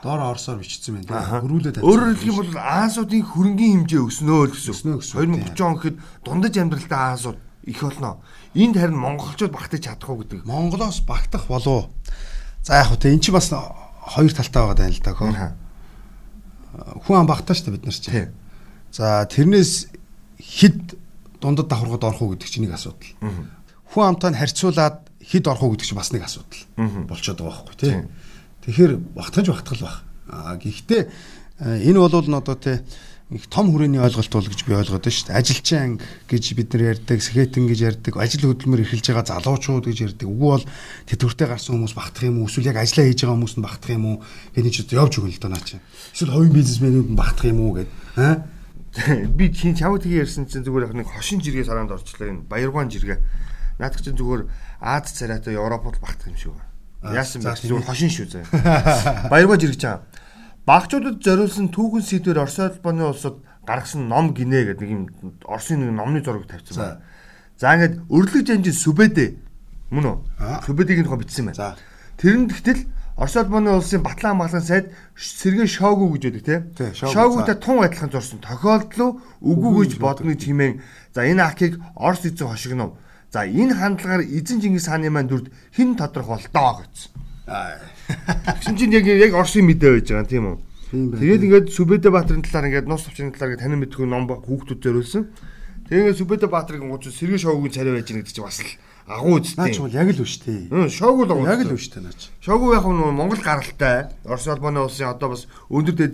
доор 0.04 0.22
орсоор 0.34 0.62
бичсэн 0.62 1.02
байна. 1.02 1.42
Хөрүүлээд 1.42 1.82
тавьсан. 1.82 1.90
Өөрөөр 1.90 2.16
хэлэх 2.18 2.30
юм 2.30 2.38
бол 2.38 2.54
Аасуудын 2.58 3.24
хөрөнгөний 3.26 3.72
хэмжээ 3.82 4.02
өснөө 4.06 4.42
л 4.46 4.54
гэсэн. 4.54 4.74
Өснөө 4.74 4.96
гэсэн. 5.02 5.16
2030 5.18 5.66
он 5.66 5.76
гэхэд 5.78 5.98
дундаж 6.22 6.54
амьдралтай 6.58 7.02
Аасууд 7.02 7.40
их 7.66 7.82
болно. 7.82 8.22
Энд 8.54 8.78
харин 8.78 8.98
монголчууд 8.98 9.52
багтаж 9.52 9.82
чадах 9.84 10.10
уу 10.10 10.22
гэдэг. 10.22 10.46
Монголоос 10.46 11.02
багтах 11.02 11.48
болов. 11.48 11.90
За 12.64 12.80
яг 12.80 12.94
хөө 12.94 13.10
эн 13.10 13.20
чи 13.20 13.32
бас 13.32 13.50
хоёр 13.50 14.32
талтай 14.32 14.62
байгаа 14.64 14.78
даа 14.78 14.90
л 14.90 15.02
да. 15.04 15.56
Хүн 17.04 17.18
ам 17.18 17.28
багтаа 17.28 17.58
шүү 17.58 17.74
дээ 17.74 17.76
бид 17.76 17.86
нар 17.86 17.98
чи. 17.98 18.30
За 18.94 19.26
тэрнээс 19.26 19.90
хэд 20.40 20.96
дундад 21.42 21.68
давхаргад 21.68 22.06
орох 22.06 22.22
уу 22.22 22.32
гэдэг 22.38 22.48
чинь 22.48 22.70
нэг 22.70 22.78
асуудал. 22.78 23.18
Хүн 23.92 24.04
амтай 24.16 24.32
нь 24.32 24.40
харьцуулаад 24.40 25.10
хэд 25.22 25.46
орох 25.48 25.64
уу 25.64 25.72
гэдэг 25.76 25.88
чинь 25.90 26.00
бас 26.00 26.14
нэг 26.14 26.24
асуудал 26.24 26.64
болчиход 27.10 27.42
байгаа 27.42 27.66
байхгүй 27.66 27.78
тий. 27.82 27.96
Тэгэхээр 28.68 28.94
багтгаж 29.16 29.48
багтгал 29.48 29.81
баг. 29.88 29.98
А 30.28 30.60
гэхдээ 30.60 31.02
э, 31.08 31.88
энэ 31.88 32.00
бол 32.04 32.12
н 32.12 32.36
одоо 32.36 32.56
те 32.60 32.84
их 33.31 33.48
том 33.48 33.72
хүрээний 33.72 34.00
ойлголт 34.00 34.31
бол 34.31 34.48
гэж 34.48 34.62
би 34.68 34.75
ойлгоод 34.75 35.04
байна 35.04 35.16
шүү 35.16 35.28
дээ. 35.31 35.40
Ажилчин 35.40 35.80
анги 35.80 36.03
гэж 36.32 36.44
бид 36.56 36.72
нар 36.75 36.84
ярьдаг, 36.96 37.20
сэхэтэн 37.20 37.63
гэж 37.68 37.80
ярьдаг, 37.84 38.13
ажил 38.15 38.51
хөдөлмөр 38.51 38.84
эрхэлж 38.88 39.08
байгаа 39.12 39.27
залуучууд 39.36 39.88
гэж 39.88 39.98
ярьдаг. 40.15 40.27
Үгүй 40.27 40.50
бол 40.51 40.65
тэтгэвртэй 41.12 41.48
гарсан 41.48 41.75
хүмүүс 41.75 41.96
багтах 41.96 42.24
юм 42.24 42.39
уу? 42.44 42.48
Эсвэл 42.48 42.72
яг 42.72 42.80
ажиллаа 42.80 43.08
хийж 43.08 43.20
байгаа 43.24 43.36
хүмүүс 43.36 43.56
нь 43.60 43.68
багтах 43.68 43.91
юм 43.91 44.06
уу? 44.08 44.18
Гэний 44.56 44.72
ч 44.72 44.88
явж 44.96 45.13
өгнө 45.20 45.36
л 45.36 45.44
доо 45.44 45.51
наа 45.51 45.63
чи. 45.63 45.80
Эсвэл 46.15 46.36
хувийн 46.39 46.56
бизнесмэнүүд 46.56 47.08
нь 47.12 47.20
багтах 47.20 47.48
юм 47.51 47.60
уу 47.68 47.72
гэд. 47.84 47.91
Аа 48.15 48.48
би 49.27 49.51
чинь 49.51 49.75
чав 49.75 50.00
тгий 50.00 50.24
ярьсан 50.24 50.48
чинь 50.48 50.63
зүгээр 50.63 50.88
яг 50.88 50.96
нэг 50.96 51.08
хошин 51.12 51.44
жиргээ 51.44 51.68
саранд 51.68 51.91
орчлоо 51.91 52.32
энэ 52.32 52.48
баяргаан 52.48 52.88
жиргээ. 52.88 53.20
Наадах 53.75 54.01
чинь 54.01 54.15
зүгээр 54.15 54.48
Аз 54.80 55.12
царайтай 55.12 55.56
Европод 55.56 56.00
багтах 56.00 56.27
юм 56.27 56.38
шиг 56.38 56.51
байна. 56.51 56.76
Яасан 57.14 57.42
бэ? 57.44 57.56
Зүгээр 57.56 57.88
хошин 57.88 58.12
шүү 58.12 58.28
заа. 58.32 58.44
Баяргаж 59.32 59.64
ирж 59.64 59.82
байгаа. 59.82 60.02
Багчуудад 60.68 61.24
зориулсан 61.24 61.72
түүхэн 61.72 62.04
сэдвэр 62.04 62.44
Орос 62.44 62.60
улбаны 62.60 63.08
улсад 63.08 63.40
гаргасан 63.64 64.08
ном 64.12 64.36
гинэ 64.36 64.76
гэдэг 64.76 64.84
нэг 64.84 64.92
юм 64.92 65.04
Оросын 65.48 65.80
нэг 65.80 65.96
номны 65.96 66.20
зураг 66.20 66.48
тавьсан 66.48 66.76
байна. 66.76 67.00
За 67.56 67.72
ингээд 67.76 68.04
өрлөг 68.12 68.44
жанжин 68.44 68.76
сүбэдэ 68.76 69.26
мөн 69.96 70.06
үү? 70.12 70.18
Сүбэдийг 70.68 71.04
нь 71.04 71.08
бичсэн 71.08 71.52
байна. 71.52 71.80
Тэрэн 72.20 72.52
тэгтэл 72.52 72.84
Орос 73.18 73.36
улбаны 73.40 73.74
улсын 73.74 74.04
Батлан 74.04 74.38
хамгаалсан 74.38 74.62
сайд 74.62 74.86
сэргэн 75.16 75.72
шоогу 75.72 76.12
гэж 76.14 76.24
байдаг 76.30 76.44
тийм. 76.76 76.94
Шоогутай 76.94 77.56
тун 77.56 77.82
адилхан 77.82 78.12
зурсан 78.12 78.44
тохиолдол 78.44 79.24
үгүй 79.42 79.90
гэж 79.90 79.98
бодно 79.98 80.36
гэж 80.36 80.46
хэмээн 80.46 80.84
за 81.16 81.26
энэ 81.26 81.42
акийг 81.42 81.82
Орос 81.96 82.28
эзэн 82.30 82.52
хошигнов 82.52 82.94
За 83.38 83.46
энэ 83.46 83.77
хандлагаар 83.77 84.25
эзэн 84.25 84.58
Чингис 84.65 84.89
хааны 84.89 85.13
маань 85.13 85.29
дүрд 85.29 85.53
хэн 85.77 85.94
тодорхойлтоо 85.94 86.82
гэсэн. 86.82 87.13
Тэгсэн 87.46 88.74
чинь 88.82 88.98
яг 88.98 89.06
яг 89.06 89.38
Орсын 89.38 89.62
мэдээ 89.70 89.94
байж 89.94 90.10
байгаа 90.10 90.25
тийм 90.25 90.46
үү? 90.50 90.58
Тэгээд 91.22 91.46
ингээд 91.46 91.67
Сүбэдэ 91.70 92.10
Баатрын 92.10 92.41
талаар 92.41 92.65
ингээд 92.65 92.89
нус 92.89 93.06
төвчний 93.06 93.29
талаар 93.29 93.62
танин 93.62 93.86
мэдгүй 93.86 94.10
ном 94.10 94.25
хүүхдүүд 94.25 94.82
зориулсан. 94.82 95.29
Тэгээд 95.86 96.17
Сүбэдэ 96.17 96.50
Баатрын 96.50 96.89
гуц 96.89 97.13
сэргийн 97.13 97.38
шоугийн 97.38 97.77
царай 97.77 97.94
байж 97.94 98.10
байгаа 98.10 98.25
гэдэг 98.25 98.34
чинь 98.34 98.48
бас 98.50 98.58
л 98.58 98.74
агуу 99.08 99.40
үстэй. 99.40 99.56
Наач 99.56 99.80
бол 99.80 99.96
яг 99.96 100.10
л 100.12 100.20
биш 100.20 100.36
тий. 100.44 100.68
Хм 100.68 100.92
шоуг 100.92 101.24
л 101.24 101.48
яг 101.48 101.64
л 101.64 101.72
биш 101.72 101.88
тий 101.88 102.04
наач. 102.04 102.28
Шоуг 102.44 102.76
яг 102.76 102.84
нь 102.84 103.00
Монгол 103.16 103.40
гаралтай. 103.40 104.12
Орос 104.28 104.48
улбаны 104.52 104.84
улсын 104.84 105.08
одоо 105.08 105.32
бас 105.32 105.48
өндөр 105.72 105.96
дэд 105.96 106.14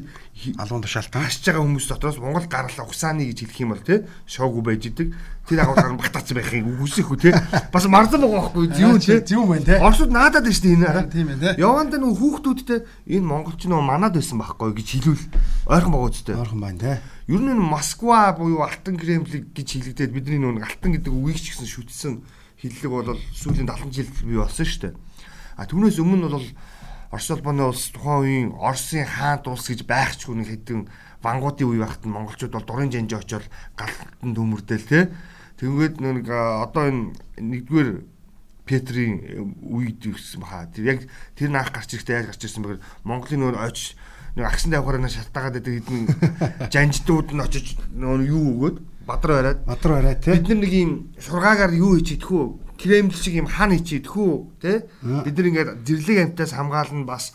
алуун 0.61 0.85
тушаалтан 0.85 1.25
хашж 1.25 1.41
байгаа 1.41 1.65
хүмүүс 1.65 1.89
дотроос 1.89 2.21
Монгол 2.21 2.45
гарал 2.45 2.85
угсааны 2.85 3.25
гэж 3.33 3.49
хэлэх 3.49 3.61
юм 3.65 3.73
бол 3.73 3.81
тий 3.81 4.05
шоуг 4.29 4.61
байж 4.61 4.85
идэг. 4.93 5.09
Тэр 5.49 5.65
агуулгаар 5.65 5.97
багтаацсан 5.97 6.37
байхыг 6.37 6.69
үгүйсэх 6.69 7.09
үү 7.09 7.17
тий. 7.17 7.33
Бас 7.73 7.85
марзал 7.89 8.21
байгаа 8.21 8.53
байхгүй 8.53 8.69
зөв 8.77 9.01
тий. 9.01 9.19
Зөв 9.25 9.49
байна 9.49 9.65
тий. 9.65 9.77
Оросууд 9.81 10.13
наадад 10.13 10.45
шүү 10.45 10.61
дээ 10.61 10.77
энэ. 10.77 11.09
Тийм 11.09 11.27
байна 11.33 11.41
тий. 11.49 11.65
Яванда 11.65 11.97
нөх 11.97 12.21
хүүхдүүдтэй 12.21 12.79
энэ 13.09 13.25
монголч 13.25 13.65
нөө 13.65 13.81
манад 13.81 14.13
байсан 14.13 14.37
байхгүй 14.37 14.69
гэж 14.77 14.87
хэлвэл 15.01 15.25
ойрхон 15.65 15.93
байгаа 15.97 16.13
үстэй. 16.13 16.37
Ойрхон 16.37 16.61
байна 16.61 16.77
тий. 16.77 16.97
Ер 17.27 17.41
нь 17.41 17.57
Москва 17.57 18.31
буюу 18.37 18.61
Алтан 18.63 18.95
Кремль 19.01 19.49
гэж 19.51 19.67
хэлэгдээд 19.81 20.11
бидний 20.13 20.39
нөө 20.39 20.63
Алтан 20.63 20.95
гэдэг 20.95 21.11
үгийг 21.11 21.39
ч 21.41 21.55
гэсэн 21.55 21.67
шүтсэн 21.67 22.13
хиллэг 22.63 22.91
бол 22.91 23.19
сүүлийн 23.35 23.67
70 23.67 23.91
жил 23.91 24.09
бий 24.23 24.39
болсон 24.39 24.63
шүү 24.63 24.81
дээ. 24.87 24.93
А 25.59 25.67
түүнээс 25.67 25.99
өмнө 25.99 26.31
бол 26.31 26.47
Орос 27.13 27.29
улбаны 27.29 27.61
улс 27.69 27.93
тухайн 27.93 28.25
үеийн 28.25 28.49
Оросын 28.57 29.05
хаант 29.05 29.45
улс 29.45 29.69
гэж 29.69 29.85
байхчгүй 29.85 30.33
нэг 30.33 30.49
хэдэн 30.49 30.89
вангуудын 31.21 31.69
үе 31.69 31.85
байхад 31.85 32.09
нь 32.09 32.15
монголчууд 32.15 32.57
бол 32.57 32.65
дурын 32.65 32.89
жанжи 32.89 33.13
очоод 33.13 33.45
галтан 33.77 34.33
төмөрдөл 34.33 34.81
те. 34.81 35.13
Тэнгүүд 35.61 36.01
нэг 36.01 36.25
одоо 36.25 36.89
энэ 36.89 37.13
нэгдүгээр 37.37 37.89
Петрийн 38.65 39.53
үед 39.61 40.01
ирсэн 40.01 40.41
баха. 40.41 40.65
Тэр 40.73 40.89
яг 40.89 40.99
тэр 41.37 41.53
наах 41.53 41.69
гарч 41.69 41.93
ирэхдээ 41.93 42.17
яаж 42.17 42.27
гарч 42.33 42.41
ирсэн 42.49 42.63
бэгээр 42.65 42.81
Монголын 43.05 43.41
нөр 43.45 43.61
очиж 43.61 43.93
нэг 44.33 44.49
агсан 44.49 44.73
давхараа 44.73 45.05
шалтаагаад 45.05 45.61
байдаг 45.61 45.73
хэдэн 45.85 46.01
жанжтууд 46.73 47.29
нь 47.29 47.43
очиж 47.45 47.77
нөр 47.93 48.25
юу 48.25 48.57
өгөөд 48.57 48.77
бадар 49.05 49.31
бариад 49.31 49.65
бадар 49.65 49.91
бариад 49.91 50.23
тий. 50.23 50.33
Бид 50.33 50.47
нар 50.49 50.57
нэг 50.57 50.73
юм 50.73 50.91
шургаагаар 51.19 51.73
юу 51.73 51.95
хийчих 51.95 52.17
идэхүү 52.19 52.43
кремл 52.79 53.13
шиг 53.13 53.33
юм 53.35 53.47
хан 53.47 53.71
хийчих 53.71 54.03
идэхүү 54.03 54.31
тий 54.61 54.77
бид 55.01 55.35
нар 55.37 55.47
ингээд 55.47 55.69
зэрлэг 55.87 56.17
амтаас 56.23 56.51
хамгаална 56.55 57.05
бас. 57.05 57.33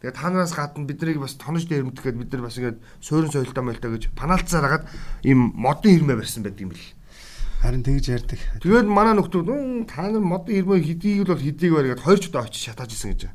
Тэгээ 0.00 0.16
та 0.16 0.30
нараас 0.32 0.56
гадна 0.56 0.88
биднийг 0.88 1.20
бас 1.20 1.36
тонож 1.36 1.68
дээрмдэхэд 1.68 2.16
бид 2.16 2.32
нар 2.32 2.42
бас 2.48 2.56
ингээд 2.56 2.80
суурин 3.04 3.32
соёлтой 3.32 3.64
мэлтэй 3.64 3.90
гэж 3.92 4.04
паналцаар 4.16 4.64
хагаад 4.64 4.84
им 5.28 5.52
модын 5.52 5.92
хэрмэ 5.92 6.16
барьсан 6.16 6.42
байдаг 6.42 6.64
юм 6.64 6.72
бэл 6.72 6.88
Харин 7.60 7.84
тэгж 7.84 8.08
ярьдаг. 8.08 8.40
Тэгээд 8.64 8.88
манай 8.88 9.12
нөхдүүд 9.12 9.84
та 9.84 10.08
нар 10.08 10.24
модын 10.24 10.56
хэрмээ 10.56 10.80
хэдийг 10.80 11.28
бол 11.28 11.36
хэдийг 11.36 11.72
бариад 11.76 12.00
хоёр 12.00 12.16
ч 12.16 12.32
удаа 12.32 12.48
очиж 12.48 12.72
шатааж 12.72 12.96
исэн 12.96 13.12
гэж. 13.12 13.28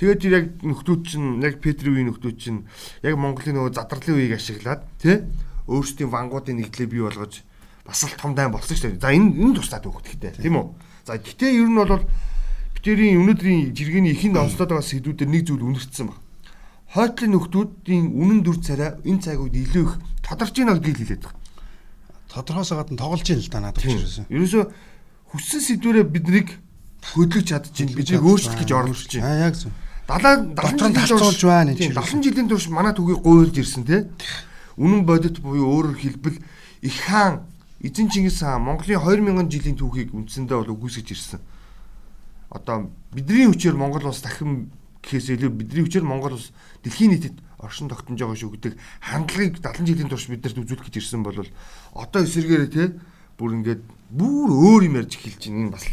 Тэгээд 0.00 0.20
яг 0.32 0.44
нөхдүүд 0.64 1.00
чинь 1.04 1.44
яг 1.44 1.60
Петрийн 1.60 1.92
үеийн 1.92 2.08
нөхдүүд 2.08 2.36
чинь 2.40 2.64
яг 3.04 3.20
Монголын 3.20 3.60
нөгөө 3.60 3.76
задралын 3.76 4.16
үеийг 4.16 4.40
ашиглаад 4.40 4.88
тий 4.96 5.24
өөрсдийн 5.66 6.10
вангуудын 6.10 6.56
нэгдлээ 6.62 6.88
бий 6.90 7.02
болгож 7.02 7.42
бас 7.86 8.00
л 8.06 8.16
том 8.18 8.34
дайн 8.34 8.50
болсон 8.50 8.76
шүү 8.76 8.96
дээ. 8.96 9.02
За 9.02 9.10
энэ 9.14 9.34
энэ 9.36 9.54
туслаад 9.58 9.86
өгөх 9.86 10.02
гэхдээ 10.02 10.42
тийм 10.42 10.56
үү? 10.58 10.66
За 11.06 11.18
гэтээ 11.18 11.52
ер 11.62 11.68
нь 11.70 11.78
бол 11.78 12.02
битэрийн 12.74 13.20
өнөөдрийн 13.22 13.74
жиргэний 13.74 14.14
ихэнд 14.14 14.38
онцлоод 14.38 14.70
байгаа 14.74 14.86
сэдвүүдээр 14.86 15.30
нэг 15.30 15.42
зүйл 15.46 15.66
үнэрчсэн 15.66 16.06
баг. 16.10 16.18
Хойтлын 16.94 17.34
нөхдүүдийн 17.34 18.04
үнэн 18.14 18.40
дүр 18.46 18.58
царай 18.62 18.94
энэ 19.02 19.22
цаг 19.22 19.42
үед 19.42 19.58
илүү 19.58 19.84
их 19.86 19.94
тодорч 20.22 20.54
ийн 20.58 20.70
гэдгийг 20.70 20.98
хэлээд 21.02 21.22
байгаа 21.26 21.46
тодорхоос 22.36 22.70
гадна 22.70 22.96
тоглож 22.96 23.24
ийн 23.30 23.40
л 23.40 23.48
да 23.48 23.60
надад 23.60 23.84
ерөөсөө. 23.84 24.28
Ерөөсөө 24.28 24.64
хүссэн 25.32 25.60
сэдвэрээ 25.64 26.04
биднийг 26.04 26.48
хөдлөж 27.16 27.46
чадчих, 27.48 27.96
биднийг 27.96 28.20
өөрчлөх 28.20 28.60
гэж 28.60 28.70
оролдож 28.76 29.12
байна. 29.16 29.26
Аа 29.32 29.48
яг 29.48 29.54
зөв. 29.56 29.72
70 30.04 30.52
70 30.52 31.06
жил 31.08 31.16
тарцуулж 31.16 31.42
байна 31.48 31.72
энэ. 31.72 31.96
70 31.96 32.24
жилийн 32.28 32.48
турш 32.50 32.68
манай 32.68 32.92
түүхийг 32.92 33.24
гуйлж 33.24 33.56
ирсэн 33.56 33.84
тий. 33.88 34.04
Үнэн 34.76 35.02
бодит 35.08 35.40
буюу 35.40 35.68
өөрөөр 35.72 35.98
хэлбэл 35.98 36.38
их 36.84 36.96
хаан 37.08 37.48
Эзэн 37.80 38.08
Чингис 38.08 38.40
хаан 38.40 38.62
Монголын 38.62 39.00
2000 39.00 39.48
жилийн 39.52 39.76
түүхийг 39.76 40.12
үндсэндээ 40.12 40.56
бол 40.56 40.74
үгүйсгэж 40.76 41.08
ирсэн. 41.12 41.40
Одоо 42.50 42.90
бидний 43.12 43.48
хүчээр 43.48 43.76
Монгол 43.76 44.08
улс 44.08 44.20
дахин 44.24 44.72
гэхээс 45.04 45.36
илүү 45.36 45.50
бидний 45.52 45.84
хүчээр 45.84 46.04
Монгол 46.04 46.36
улс 46.36 46.52
дэлхийн 46.84 47.12
нийтэд 47.12 47.36
оршин 47.60 47.88
тогтнож 47.88 48.20
байгаа 48.20 48.36
шүү 48.36 48.52
гэдэг 48.56 48.74
хандлагыг 49.00 49.54
70 49.60 49.86
жилийн 49.86 50.08
турш 50.08 50.26
биднэрт 50.28 50.60
үзүүлэх 50.60 50.86
гэж 50.88 50.96
ирсэн 51.00 51.22
бол 51.24 51.36
одоо 51.94 52.20
эсэргээрээ 52.24 52.70
те 52.72 52.84
бүр 53.36 53.60
ингээд 53.60 53.82
бүр 54.12 54.48
өөр 54.50 54.82
юм 54.88 54.98
ярьж 55.00 55.16
эхэлж 55.16 55.42
байна. 55.48 55.60
Энэ 55.68 55.74
бас 55.76 55.84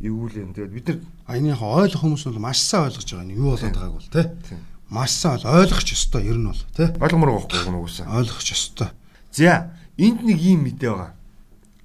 эвгүүлэн. 0.00 0.54
Тэгээд 0.54 0.74
бид 0.74 0.86
нар 0.88 0.98
аяныхаа 1.26 1.88
ойлгох 1.88 2.02
хүмүүс 2.04 2.24
бол 2.30 2.44
маш 2.46 2.60
сайн 2.62 2.88
ойлгож 2.88 3.08
байгаа 3.10 3.26
юм. 3.26 3.36
Юу 3.36 3.48
болоод 3.56 3.74
байгааг 3.74 3.94
бол 3.96 4.08
те. 4.12 4.22
Маш 4.88 5.12
сайн 5.12 5.44
ойлгох 5.44 5.84
ёстой 5.84 6.24
ер 6.24 6.40
нь 6.40 6.48
бол 6.48 6.64
те. 6.72 6.96
Ойлгомоор 6.96 7.44
байхгүй 7.44 7.60
гэнэ 7.60 7.76
угсаа. 7.76 8.08
Ойлгох 8.08 8.40
ёстой. 8.40 8.88
За 9.30 9.68
энд 10.00 10.24
нэг 10.24 10.40
юм 10.40 10.64
мэдээ 10.64 10.88
байгаа. 10.88 11.12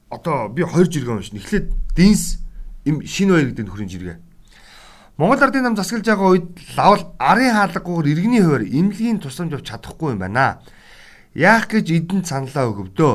Одоо 0.07 0.47
би 0.47 0.63
хоёр 0.63 0.87
жиргээ 0.87 1.11
уншин. 1.11 1.43
Эхлээд 1.43 1.67
Динс 1.99 2.39
им 2.87 3.03
шинэ 3.03 3.35
баяр 3.35 3.47
гэдэг 3.51 3.67
нөхрийн 3.67 3.91
жиргээ. 3.91 4.17
Монгол 5.19 5.43
Ардын 5.43 5.67
нам 5.67 5.75
засаглаж 5.75 6.07
байгаа 6.07 6.31
үед 6.31 6.47
лавл 6.79 7.03
арын 7.19 7.51
хаалгагүйгээр 7.51 8.07
иргэний 8.07 8.39
хуваар 8.39 8.63
эмнэлгийн 8.71 9.19
тусламж 9.19 9.51
авч 9.59 9.67
чадахгүй 9.67 10.15
юм 10.15 10.23
байна. 10.23 10.63
Яах 11.35 11.67
гэж 11.67 11.91
эдэн 11.91 12.23
саналаа 12.23 12.71
өгөвдөө. 12.71 13.13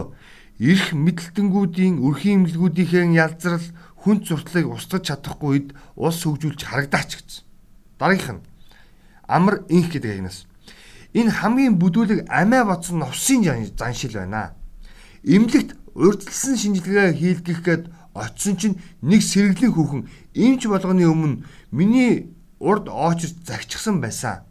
Ирэх 0.68 0.92
мэдлэлтэнгүүдийн 0.92 2.04
өрхийн 2.04 2.44
эмнэлгүүдийн 2.44 3.16
ялзрал 3.16 3.64
хүн 4.04 4.20
зуртлыг 4.20 4.68
устгаж 4.68 5.08
чадахгүй 5.08 5.48
үед 5.48 5.68
улс 5.96 6.20
хөгжүүлж 6.28 6.60
харагдаач 6.60 7.10
гэсэн. 7.16 7.42
Дараагийнх 7.98 8.36
нь 8.36 8.47
амар 9.28 9.62
инх 9.68 9.92
гэдэг 9.92 10.18
агнаас. 10.18 10.48
Энэ 11.12 11.30
хамгийн 11.30 11.78
бүдүүлэг 11.78 12.26
амиа 12.28 12.64
бодсон 12.64 13.04
новсын 13.04 13.44
заншил 13.76 14.16
байна. 14.16 14.56
Эмнэлэгт 15.22 15.76
урьдчилсан 15.94 16.56
шинжилгээ 16.56 17.12
хийлгэх 17.12 17.60
гээд 17.62 17.84
очисон 18.14 18.56
чинь 18.56 18.76
нэг 19.02 19.22
сэргэлийн 19.22 19.72
хүүхэн 19.72 20.02
эмч 20.34 20.66
болгоны 20.66 21.04
өмнө 21.06 21.44
миний 21.70 22.34
урд 22.58 22.88
оочр 22.88 23.30
загчихсан 23.46 24.00
байсан 24.00 24.42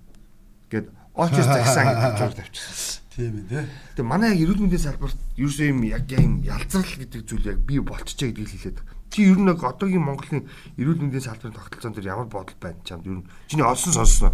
гэд 0.71 0.91
оочр 1.13 1.43
загсан 1.43 1.85
гэдэг 1.87 2.17
зур 2.19 2.33
тавьчихсан. 2.35 3.03
Тийм 3.15 3.33
ээ. 3.49 3.65
Тэгээ 3.97 4.07
манай 4.07 4.37
яг 4.37 4.41
эрүүл 4.45 4.61
мэндийн 4.61 4.85
салбарт 4.85 5.17
ерөөсөө 5.41 5.67
юм 5.73 5.81
яг 5.89 6.05
юм 6.11 6.43
ялзрал 6.45 6.85
гэдэг 6.85 7.21
зүйл 7.25 7.49
яг 7.49 7.59
бий 7.65 7.81
болчихжээ 7.81 8.29
гэдгийг 8.31 8.51
хэлээд. 8.53 8.79
Чи 9.11 9.27
ер 9.27 9.37
нь 9.39 9.49
одоогийн 9.49 10.03
Монголын 10.03 10.45
эрүүл 10.77 11.01
мэндийн 11.01 11.23
салбарын 11.23 11.55
тогтолцоон 11.55 11.93
дээр 11.95 12.11
ямар 12.11 12.27
бодол 12.27 12.57
байна 12.59 12.79
чамд 12.83 13.07
ер 13.07 13.21
нь 13.21 13.27
чиний 13.47 13.65
олсон 13.65 13.93
сонссноо. 13.93 14.33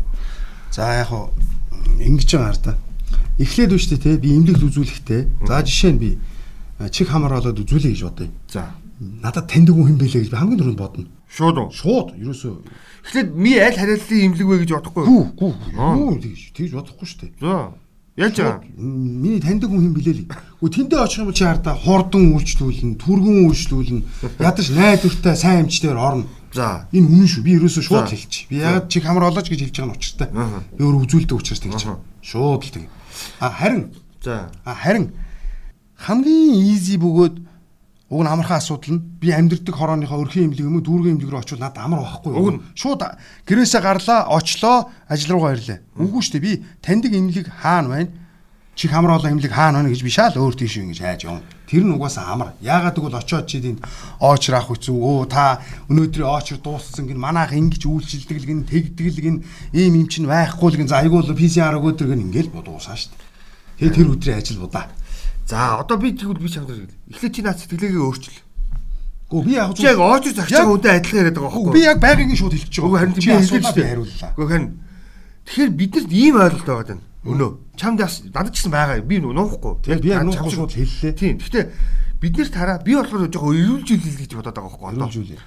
За 0.72 0.98
яг 0.98 1.08
хуу 1.14 1.30
ингэж 2.02 2.30
байгаа 2.34 2.50
хар 2.52 2.62
та. 2.62 2.74
Эхлээд 3.38 3.74
үүштэй 3.78 4.00
те 4.02 4.18
би 4.18 4.34
имлэг 4.34 4.58
үзүүлэхтэй. 4.58 5.30
За 5.46 5.62
жишээ 5.62 5.94
нь 5.94 6.02
би 6.02 6.10
чих 6.90 7.10
хамаар 7.10 7.38
болоод 7.38 7.62
үзүүлэе 7.62 7.94
гэж 7.94 8.02
бодъё. 8.10 8.30
За 8.50 8.74
надад 9.00 9.48
таньдаг 9.50 9.76
хүн 9.76 9.98
бэлээ 9.98 10.26
гэж 10.26 10.32
би 10.34 10.38
хамгийн 10.38 10.60
түрүүнд 10.60 10.82
бодно. 10.82 11.06
Шууд 11.34 11.58
уу? 11.58 11.70
Шууд 11.74 12.14
ерөөсөө. 12.18 12.54
Эхлээд 13.10 13.30
ми 13.34 13.58
аль 13.58 13.78
хариаллын 13.78 14.26
имлэг 14.30 14.48
вэ 14.48 14.58
гэж 14.64 14.72
бодохгүй 14.78 15.04
юу? 15.10 15.26
Гүү 15.34 15.52
гүү. 15.74 15.94
Юу 15.98 16.14
тэгж 16.22 16.42
тэгж 16.54 16.72
бодохгүй 16.78 17.08
шүү 17.10 17.20
дээ. 17.26 17.32
За. 17.42 17.74
Яаж 18.16 18.38
байгаа? 18.38 18.62
Миний 18.78 19.42
таньдаг 19.42 19.70
хүн 19.74 19.90
хэм 19.90 19.94
блээ 19.98 20.14
л. 20.14 20.26
Гэхдээ 20.62 20.86
тэндээ 20.86 21.02
очих 21.02 21.20
юм 21.26 21.28
бол 21.30 21.38
чи 21.38 21.46
хардаа 21.50 21.74
хурдан 21.74 22.24
үйлчлүүлнэ, 22.38 23.02
түргэн 23.02 23.38
үйлчлүүлнэ. 23.50 24.02
Ядаж 24.38 24.68
найдвартай 24.70 25.36
сайн 25.36 25.66
эмчтэр 25.66 25.98
орно. 25.98 26.30
За. 26.54 26.86
Энэ 26.94 27.10
үнэн 27.10 27.26
шүү. 27.26 27.42
Би 27.42 27.58
ерөөсөө 27.58 27.84
шууд 27.90 28.14
хэлчих. 28.14 28.46
Би 28.54 28.62
ягаад 28.62 28.86
чи 28.94 29.02
хамар 29.02 29.34
олооч 29.34 29.50
гэж 29.50 29.66
хэлж 29.66 29.76
байгаа 29.82 29.90
нь 29.90 29.98
учиртай. 29.98 30.30
Би 30.30 30.82
өөр 30.86 31.02
үзүүлдэг 31.10 31.38
учраас 31.42 31.62
тэгж. 31.66 31.90
Шууд 32.22 32.62
л 32.62 32.70
тэг. 32.70 32.86
А 33.42 33.50
харин. 33.50 33.90
За. 34.22 34.54
А 34.62 34.78
харин 34.78 35.10
хамгийн 35.98 36.54
easy 36.70 37.02
бөгөөд 37.02 37.36
Уг 38.14 38.22
нь 38.22 38.30
амархан 38.30 38.62
асуудал 38.62 38.94
нь 38.94 39.02
би 39.18 39.34
амьдрдаг 39.34 39.74
хорооныхоо 39.74 40.22
өрхийн 40.22 40.54
имлэг 40.54 40.62
юм 40.70 40.78
уу 40.78 40.86
дүүргийн 40.86 41.18
имлэг 41.18 41.34
рүү 41.34 41.42
очивол 41.42 41.66
надад 41.66 41.82
амар 41.82 42.06
байхгүй 42.06 42.30
юу? 42.30 42.62
Шууд 42.78 43.02
гэрээсээ 43.50 43.82
гарлаа, 43.82 44.30
очлоо, 44.30 44.94
ажил 45.10 45.34
руугаа 45.34 45.58
ирлээ. 45.58 45.82
Үгүй 45.98 46.22
шүү 46.22 46.38
дээ. 46.38 46.46
Би 46.46 46.52
таньдаг 46.78 47.10
имлэг 47.10 47.50
хаана 47.50 47.90
байна? 47.90 48.14
Чих 48.78 48.94
амар 48.94 49.18
олон 49.18 49.34
имлэг 49.34 49.50
хаана 49.50 49.82
байна 49.82 49.90
гэж 49.90 50.06
би 50.06 50.14
шал 50.14 50.38
өөр 50.38 50.54
тийш 50.54 50.78
ингэж 50.78 51.02
хайж 51.02 51.26
явна. 51.26 51.42
Тэр 51.66 51.90
нь 51.90 51.94
угаасаа 51.98 52.38
амар. 52.38 52.54
Яагаад 52.62 53.02
гэвэл 53.02 53.18
очиод 53.18 53.50
чи 53.50 53.58
энд 53.62 53.82
оочр 54.22 54.62
авах 54.62 54.78
үгүй 54.78 54.94
өө 54.94 55.26
та 55.30 55.62
өнөөдрийн 55.90 56.30
оочр 56.30 56.58
дууссан 56.62 57.10
гин 57.10 57.18
манайх 57.18 57.54
ингэж 57.54 57.82
үйлчилдэг 57.82 58.38
л 58.38 58.50
гин 58.50 58.62
тэгдэг 58.66 59.08
л 59.10 59.22
гин 59.26 59.38
ийм 59.74 60.06
юм 60.06 60.10
чинь 60.10 60.30
байхгүй 60.30 60.70
л 60.70 60.78
гин 60.78 60.90
за 60.90 61.02
айгуул 61.02 61.26
PCR 61.34 61.78
өгөөдөр 61.82 62.14
гин 62.14 62.30
ингээл 62.30 62.54
бодуусаа 62.54 62.98
шүү 62.98 63.14
дээ. 63.14 63.90
Тэгээ 63.90 63.94
тэр 63.94 64.10
өдрийн 64.10 64.38
ажил 64.38 64.62
будаа. 64.62 64.90
За 65.46 65.80
одоо 65.80 65.98
би 65.98 66.16
тэгвэл 66.16 66.40
би 66.40 66.50
чамд 66.50 66.72
хэлээ. 66.72 67.12
Эхлээд 67.12 67.34
чи 67.36 67.42
наад 67.44 67.60
сэтгэлээгээ 67.60 68.04
өөрчил. 68.04 68.40
Гөө 69.28 69.44
би 69.44 69.52
яг 69.58 69.76
яг 69.80 70.00
оож 70.00 70.26
загч 70.32 70.52
байгаа 70.54 70.72
хүнтэй 70.72 70.92
адилхан 70.94 71.20
яриад 71.20 71.36
байгаа 71.36 71.52
байхгүй. 71.52 71.74
Би 71.74 71.82
яг 71.84 72.00
байгаагийн 72.00 72.40
шууд 72.40 72.54
хэлчихэж 72.54 72.78
байгаа. 72.80 73.00
Харин 73.02 73.14
би 73.14 73.22
би 73.24 73.84
хариуллаа. 73.84 74.32
Гөө 74.38 74.48
харин 74.48 74.68
тэгэхээр 75.44 75.72
биднэрт 75.74 76.12
ийм 76.14 76.36
ойлголт 76.40 76.68
байгаа 76.70 76.88
даа. 76.88 77.02
Өнөө. 77.24 77.52
Чамд 77.76 78.00
надад 78.00 78.54
ч 78.54 78.58
гэсэн 78.62 78.72
байгаа. 78.72 79.02
Би 79.04 79.18
нуухгүй. 79.20 79.74
Яг 79.90 80.00
би 80.00 80.10
яг 80.12 80.24
нуухгүй 80.24 80.52
шууд 80.54 80.72
хэллээ. 80.76 81.14
Тийм. 81.18 81.36
Гэхдээ 81.40 81.66
бид 82.24 82.38
нар 82.40 82.50
тараа 82.52 82.78
би 82.80 82.96
болохоор 82.96 83.28
жоохон 83.28 83.58
эрүүлжүүлэл 83.60 84.20
гэж 84.24 84.32
бодоод 84.38 84.56
байгаа 84.56 84.70
байхгүй. 84.70 84.92
Эрүүлжүүлээ. 84.96 85.42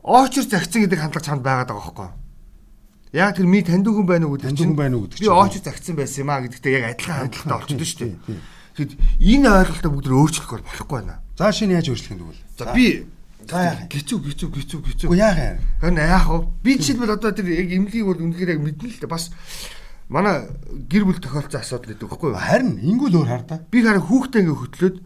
Оочор 0.00 0.44
загцсан 0.48 0.80
гэдэг 0.86 0.98
хандлага 0.98 1.26
чамд 1.26 1.42
байгаад 1.44 1.70
байгаа 1.70 1.86
байхгүй. 1.86 2.10
Яг 3.10 3.34
тэр 3.36 3.46
ми 3.46 3.60
таньдаг 3.62 3.94
хүн 3.94 4.06
байна 4.06 4.26
уу 4.30 4.38
гэдэг 4.38 4.54
чинь. 4.54 4.74
Байна 4.78 4.96
уу 4.96 5.10
гэдэг 5.10 5.18
чинь. 5.18 5.26
Би 5.26 5.34
оочор 5.34 5.62
загцсан 5.66 5.94
байсан 5.98 6.22
юм 6.24 6.30
а 6.30 6.40
гэдэгтээ 6.46 6.72
яг 6.78 6.84
адилхан 6.94 7.18
хандлагатай 7.26 7.58
болчихсон 7.58 7.86
шүү 7.90 8.00
дээ. 8.06 8.38
Тэгэд 8.80 8.96
энэ 9.20 9.48
ойлголтоо 9.60 9.90
бүгд 9.92 10.08
өөрчлөхөөр 10.08 10.62
болохгүй 10.64 10.96
байна. 11.04 11.20
За 11.36 11.52
шинэ 11.52 11.76
яаж 11.76 11.92
өөрчлөх 11.92 12.16
юм 12.16 12.32
бэ? 12.32 12.40
За 12.56 12.72
би 12.72 13.04
гизүү 13.44 14.18
гизүү 14.24 14.48
гизүү 14.56 14.80
гизүү. 14.88 15.08
Уу 15.12 15.20
яах 15.20 15.36
юм? 15.36 15.60
Харин 15.84 16.00
яах 16.00 16.26
вэ? 16.32 16.38
Би 16.64 16.70
жишээлбэл 16.80 17.16
одоо 17.20 17.32
тэр 17.36 17.48
яг 17.52 17.68
имлийг 17.68 18.04
бол 18.08 18.20
үнэхээр 18.24 18.56
яг 18.56 18.60
мэднэ 18.64 18.88
л 18.88 19.00
дээ. 19.04 19.10
Бас 19.12 19.28
манай 20.08 20.48
гэр 20.88 21.04
бүл 21.04 21.20
тохиолдсон 21.20 21.60
асуудал 21.60 21.92
гэдэг 21.92 22.08
үгхгүй 22.08 22.30
юу? 22.32 22.40
Харин 22.40 22.80
ингүүл 22.80 23.20
өөр 23.20 23.28
хардаа. 23.28 23.58
Би 23.68 23.84
харин 23.84 24.04
хүүхдээ 24.06 24.40
ингэ 24.48 24.56
хөтлөөд 24.56 24.96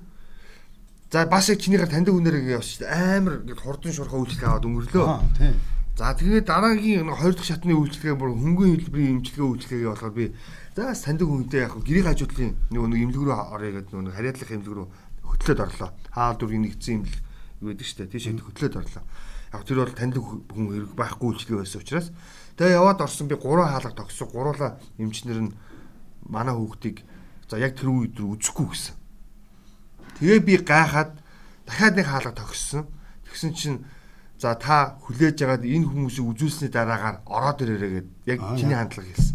за 1.11 1.27
бас 1.27 1.47
яг 1.51 1.59
чинийгээр 1.59 1.91
таньдаг 1.91 2.15
хүнээр 2.15 2.39
ингэ 2.43 2.57
явж 2.59 2.83
амар 2.87 3.43
ингэ 3.43 3.59
хурдан 3.59 3.93
шурхаа 3.95 4.23
үйлчлэг 4.23 4.47
аваад 4.47 4.67
өнгөрлөө. 4.71 5.07
Тийм. 5.39 5.55
За 5.95 6.11
тэгээд 6.11 6.51
дараагийн 6.51 7.07
хоёр 7.07 7.35
дахь 7.39 7.47
шатны 7.47 7.71
үйлчлэгээ 7.71 8.19
бүр 8.19 8.35
хөнгөн 8.35 8.83
хэлбэрийн 8.83 9.23
имчилгээ 9.23 9.47
үйлчлэгээ 9.47 9.91
болохоор 9.95 10.15
би 10.19 10.35
За 10.75 10.91
сандаг 10.95 11.31
хүнтэй 11.31 11.71
яг 11.71 11.79
гэрийн 11.87 12.11
хажуудлын 12.11 12.59
нөгөө 12.75 12.89
нэг 12.91 13.01
имлэг 13.07 13.23
рүү 13.23 13.39
орё 13.55 13.71
гэдэг 13.79 13.95
нөгөө 13.95 14.11
хариадлах 14.19 14.51
имлэг 14.59 14.75
рүү 14.75 14.87
хөтлөөд 15.23 15.61
орлоо. 15.63 15.91
Хаал 16.11 16.35
дүргийн 16.35 16.67
нэгдсэн 16.67 16.95
имлэг 16.99 17.15
юу 17.63 17.69
гэдэг 17.71 17.87
штэ. 17.87 18.11
Тийш 18.11 18.27
хөтлөөд 18.35 18.75
орлоо. 18.83 19.07
Яг 19.55 19.63
тэр 19.63 19.79
бол 19.87 19.95
таньдаг 19.95 20.25
хүн 20.27 20.67
хэрэг 20.75 20.93
байхгүй 20.99 21.27
үйлчлэг 21.31 21.63
байсан 21.63 21.79
учраас 21.79 22.11
тэгээ 22.59 22.75
яваад 22.75 23.07
орсон 23.07 23.31
би 23.31 23.39
3 23.39 23.71
хаалга 23.71 23.95
тогссон. 23.95 24.27
Гуруула 24.35 24.69
эмчнэр 24.99 25.41
нь 25.47 25.55
манай 26.27 26.59
хүүхдийг 26.59 27.07
за 27.47 27.63
яг 27.63 27.79
тэр 27.79 27.95
үед 27.95 28.19
үзэхгүй 28.19 28.67
гэсэн. 28.67 28.99
Тэгээ 30.19 30.41
би 30.43 30.55
гайхаад 30.59 31.15
дахиад 31.71 31.95
нэг 31.95 32.07
хаалга 32.11 32.35
тогссон. 32.35 32.91
Тэгсэн 33.31 33.55
чинь 33.55 33.79
за 34.43 34.59
та 34.59 34.99
хүлээж 35.07 35.39
агаад 35.47 35.63
энэ 35.63 35.87
хүмүүсийг 35.87 36.27
үзүүлсний 36.35 36.71
дараагаар 36.75 37.23
ороод 37.31 37.63
ирээрээ 37.63 37.93
гэд 37.95 38.09
яг 38.27 38.39
чиний 38.59 38.75
хандлага 38.75 39.07
хэлсэн. 39.07 39.34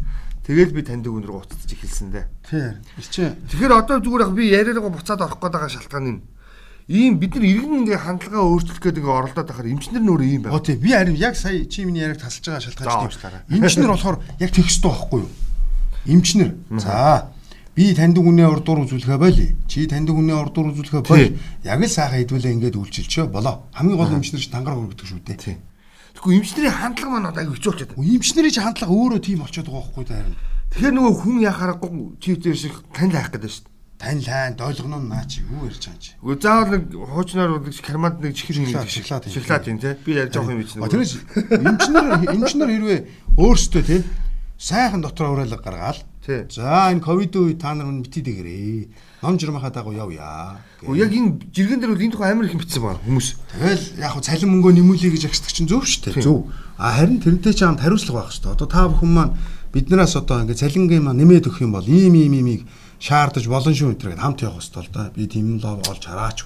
Тэгэл 0.50 0.74
би 0.74 0.82
танд 0.82 1.06
өгнөр 1.06 1.46
уцтаж 1.46 1.70
эхэлсэн 1.70 2.10
дээ. 2.10 2.26
Тийм. 2.50 2.82
Чи 2.98 3.22
Тэгэхээр 3.38 3.86
одоо 3.86 4.02
зүгээр 4.02 4.26
яг 4.26 4.34
би 4.34 4.50
яриагаа 4.50 4.90
буцаад 4.90 5.22
орох 5.22 5.38
гээд 5.38 5.54
байгаа 5.54 5.70
шалтгаан 5.70 6.06
нь 6.10 6.22
ийм 6.90 7.22
бид 7.22 7.38
нар 7.38 7.46
иргэн 7.46 7.86
ингээ 7.86 8.02
хандлагаа 8.02 8.50
өөрчлөх 8.50 8.82
гэдэг 8.82 9.06
ингээ 9.06 9.20
оролдоод 9.30 9.46
байхаар 9.46 9.70
эмчнэр 9.70 10.02
өөрөө 10.10 10.26
ийм 10.26 10.42
байна. 10.50 10.58
Оо 10.58 10.66
тийм. 10.66 10.82
Би 10.82 10.90
харин 10.90 11.14
яг 11.22 11.38
сая 11.38 11.70
чи 11.70 11.86
миний 11.86 12.02
яриаг 12.02 12.18
тасалж 12.18 12.50
байгаа 12.50 12.66
шалтгаан 12.66 13.14
чинь. 13.14 13.62
Эмчнэр 13.62 13.94
болохоор 13.94 14.18
яг 14.42 14.50
тэгстэй 14.50 14.90
байхгүй 14.90 15.20
юу? 15.22 15.30
Эмчнэр. 16.10 16.50
За 16.82 17.30
би 17.78 17.94
таньдаг 17.94 18.26
үнэ 18.26 18.50
урдуур 18.50 18.90
үзүүлэхэ 18.90 19.22
боли. 19.22 19.54
Чи 19.70 19.86
таньдаг 19.86 20.18
үнэ 20.18 20.34
урдуур 20.34 20.74
үзүүлэхэ 20.74 21.06
боли. 21.06 21.38
Яг 21.62 21.78
л 21.78 21.86
сайхан 21.86 22.26
хэдвэлээ 22.26 22.54
ингээд 22.58 22.82
үйлчилчөө 22.82 23.30
болоо. 23.30 23.70
Хамгийн 23.78 24.02
гол 24.02 24.18
эмчнэр 24.18 24.42
чи 24.42 24.50
тангараг 24.50 24.82
өргөдөг 24.82 25.06
шүү 25.06 25.22
дээ. 25.30 25.69
Тийм. 26.20 26.36
Тэгэхгүй 26.36 26.36
эмчнэрийн 26.44 26.76
хандлага 26.76 27.12
маань 27.12 27.30
одоо 27.32 27.42
аяг 27.44 27.56
хэцүүлчихэд. 27.56 27.96
Эмчнэрийн 27.96 28.54
чи 28.54 28.60
хандлага 28.60 28.92
өөрөө 28.92 29.20
тийм 29.24 29.40
болчиход 29.40 29.72
байгаа 29.72 29.88
байхгүй 29.88 30.06
даа. 30.06 30.24
Тэгэхээр 30.70 30.96
нөгөө 31.00 31.14
хүн 31.16 31.38
яхаарахгүй 31.48 31.92
чивтэр 32.20 32.58
шиг 32.60 32.76
тань 32.92 33.14
лайх 33.16 33.32
гэдэг 33.32 33.50
шүү 33.50 33.64
дээ. 33.64 33.78
Тань 34.00 34.24
лайн 34.28 34.54
дойлгоно 34.60 35.00
наа 35.00 35.24
чи 35.28 35.44
юу 35.48 35.64
ярьж 35.68 35.84
байгаа 35.88 36.00
чи. 36.04 36.12
Үгүй 36.20 36.36
заавал 36.44 36.72
нэг 36.76 36.84
хуучнаар 36.92 37.52
нэг 37.64 37.76
карманд 37.80 38.18
нэг 38.20 38.36
чихэр 38.36 38.58
юм 38.60 38.68
шоколад 38.84 39.32
шоколад 39.32 39.68
юм 39.68 39.80
тий. 39.80 39.96
Би 40.04 40.12
ярьж 40.20 40.36
байгаа 40.36 40.56
юм 40.56 40.64
чинь. 40.68 40.84
Тэрээс 40.84 41.14
эмчнэр 41.56 42.06
эмчнэр 42.36 42.70
хэрвээ 42.70 43.00
өөрсдөө 43.40 43.84
тий 43.88 44.00
сайхан 44.60 45.02
дотроо 45.02 45.34
уриалга 45.36 45.64
гаргаал. 45.64 46.00
За 46.28 46.92
энэ 46.92 47.00
ковид 47.00 47.34
үе 47.36 47.56
та 47.56 47.74
нар 47.74 47.88
мэтий 47.88 48.22
дэгэрээ 48.22 49.24
ном 49.24 49.40
жирмахаа 49.40 49.72
дагуу 49.72 49.96
явъя. 49.96 50.60
Яг 50.84 51.12
энэ 51.16 51.40
жиргэн 51.56 51.80
дээр 51.80 51.96
бол 51.96 52.04
энэ 52.04 52.12
тухай 52.12 52.32
амар 52.32 52.46
их 52.46 52.60
мэдсэн 52.60 52.84
байна 52.84 53.00
хүмүүс. 53.08 53.28
Тэгэл 53.56 53.86
яг 54.04 54.12
хуу 54.14 54.22
цалин 54.22 54.52
мөнгөө 54.52 54.74
нэмүүлэе 54.78 55.16
гэж 55.16 55.26
агсдаг 55.32 55.52
чинь 55.56 55.72
зөв 55.72 55.88
шүү 55.88 56.20
дээ. 56.20 56.24
Зөв. 56.24 56.52
А 56.78 57.00
харин 57.00 57.24
тэрнтэй 57.24 57.56
ч 57.56 57.64
хамт 57.64 57.82
хариуцлага 57.82 58.28
байх 58.28 58.36
шүү 58.36 58.44
дээ. 58.46 58.56
Одоо 58.56 58.68
та 58.68 58.88
бүхэн 58.92 59.12
маань 59.16 59.34
биднээс 59.72 60.16
одоо 60.20 60.44
ингээ 60.44 60.60
цалингийн 60.60 61.04
маань 61.08 61.20
нэмээд 61.24 61.48
өгөх 61.50 61.64
юм 61.64 61.74
бол 61.74 61.88
ийм 61.88 62.14
ийм 62.14 62.34
иймийг 62.36 62.68
шаардаж 63.00 63.48
болон 63.48 63.74
шүү 63.74 63.96
энэ 63.96 64.20
хамт 64.20 64.44
явах 64.44 64.60
хэрэгтэй 64.60 64.84
л 64.86 64.92
да. 64.92 65.12
Би 65.16 65.24
тийм 65.26 65.56
л 65.56 65.66
олж 65.66 66.04
хараач. 66.04 66.46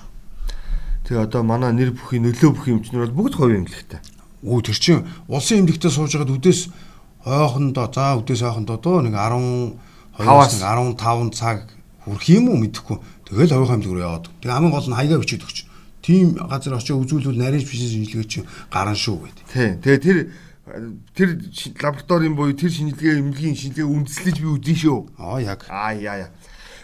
Тэгээ 1.03 1.27
одоо 1.27 1.41
манай 1.43 1.73
нэр 1.73 1.91
бүхий 1.97 2.21
нөлөө 2.21 2.51
бүхий 2.55 2.73
юмчнэр 2.77 3.09
бол 3.11 3.27
бүгд 3.27 3.35
хувийн 3.35 3.65
эмнэлэгтэй. 3.67 3.99
Өө 4.47 4.59
тэр 4.63 4.77
чинь 4.79 5.03
улсын 5.27 5.65
эмнэлэгтээ 5.65 5.91
сууж 5.91 6.15
байгаад 6.15 6.31
үдээс 6.39 6.61
хойхондоо 7.23 7.87
за 7.87 8.19
үдээс 8.19 8.41
хойхондоо 8.43 8.77
дөө 8.77 9.07
нэг 9.07 9.15
10 9.15 9.79
15 10.19 11.33
цаг 11.33 11.73
хүрх 12.05 12.25
юм 12.29 12.51
уу 12.51 12.59
мэдэхгүй. 12.59 12.97
Тэгэл 13.31 13.55
хувийн 13.55 13.81
хамт 13.81 13.85
руу 13.87 14.03
яваад. 14.03 14.27
Тэгээ 14.43 14.53
хамгийн 14.53 14.73
гол 14.75 14.89
нь 14.91 14.97
хаягаа 14.99 15.19
бичиж 15.23 15.41
өгч. 15.41 15.57
Тим 16.03 16.35
газар 16.35 16.75
очиж 16.75 16.93
үзүүлвэл 16.93 17.39
нарийнч 17.39 17.65
биш 17.65 17.79
шинжилгээ 17.79 18.27
чинь 18.27 18.47
гарна 18.67 18.93
шүү 18.93 19.17
гэдэг. 19.23 19.45
Тий. 19.47 19.69
Тэгээ 19.79 19.99
тэр 20.03 20.17
тэр 21.15 21.29
лабораторийн 21.79 22.35
буюу 22.35 22.53
тэр 22.53 22.71
шинжилгээ 22.75 23.23
эмнэлгийн 23.23 23.55
шинжилгээ 23.55 23.87
үндэслэж 23.87 24.37
би 24.43 24.47
үзэн 24.51 24.77
шүү. 24.83 24.99
Аа 25.15 25.39
яг. 25.39 25.63
Аа 25.71 25.95
яа 25.95 26.27
яа. 26.27 26.31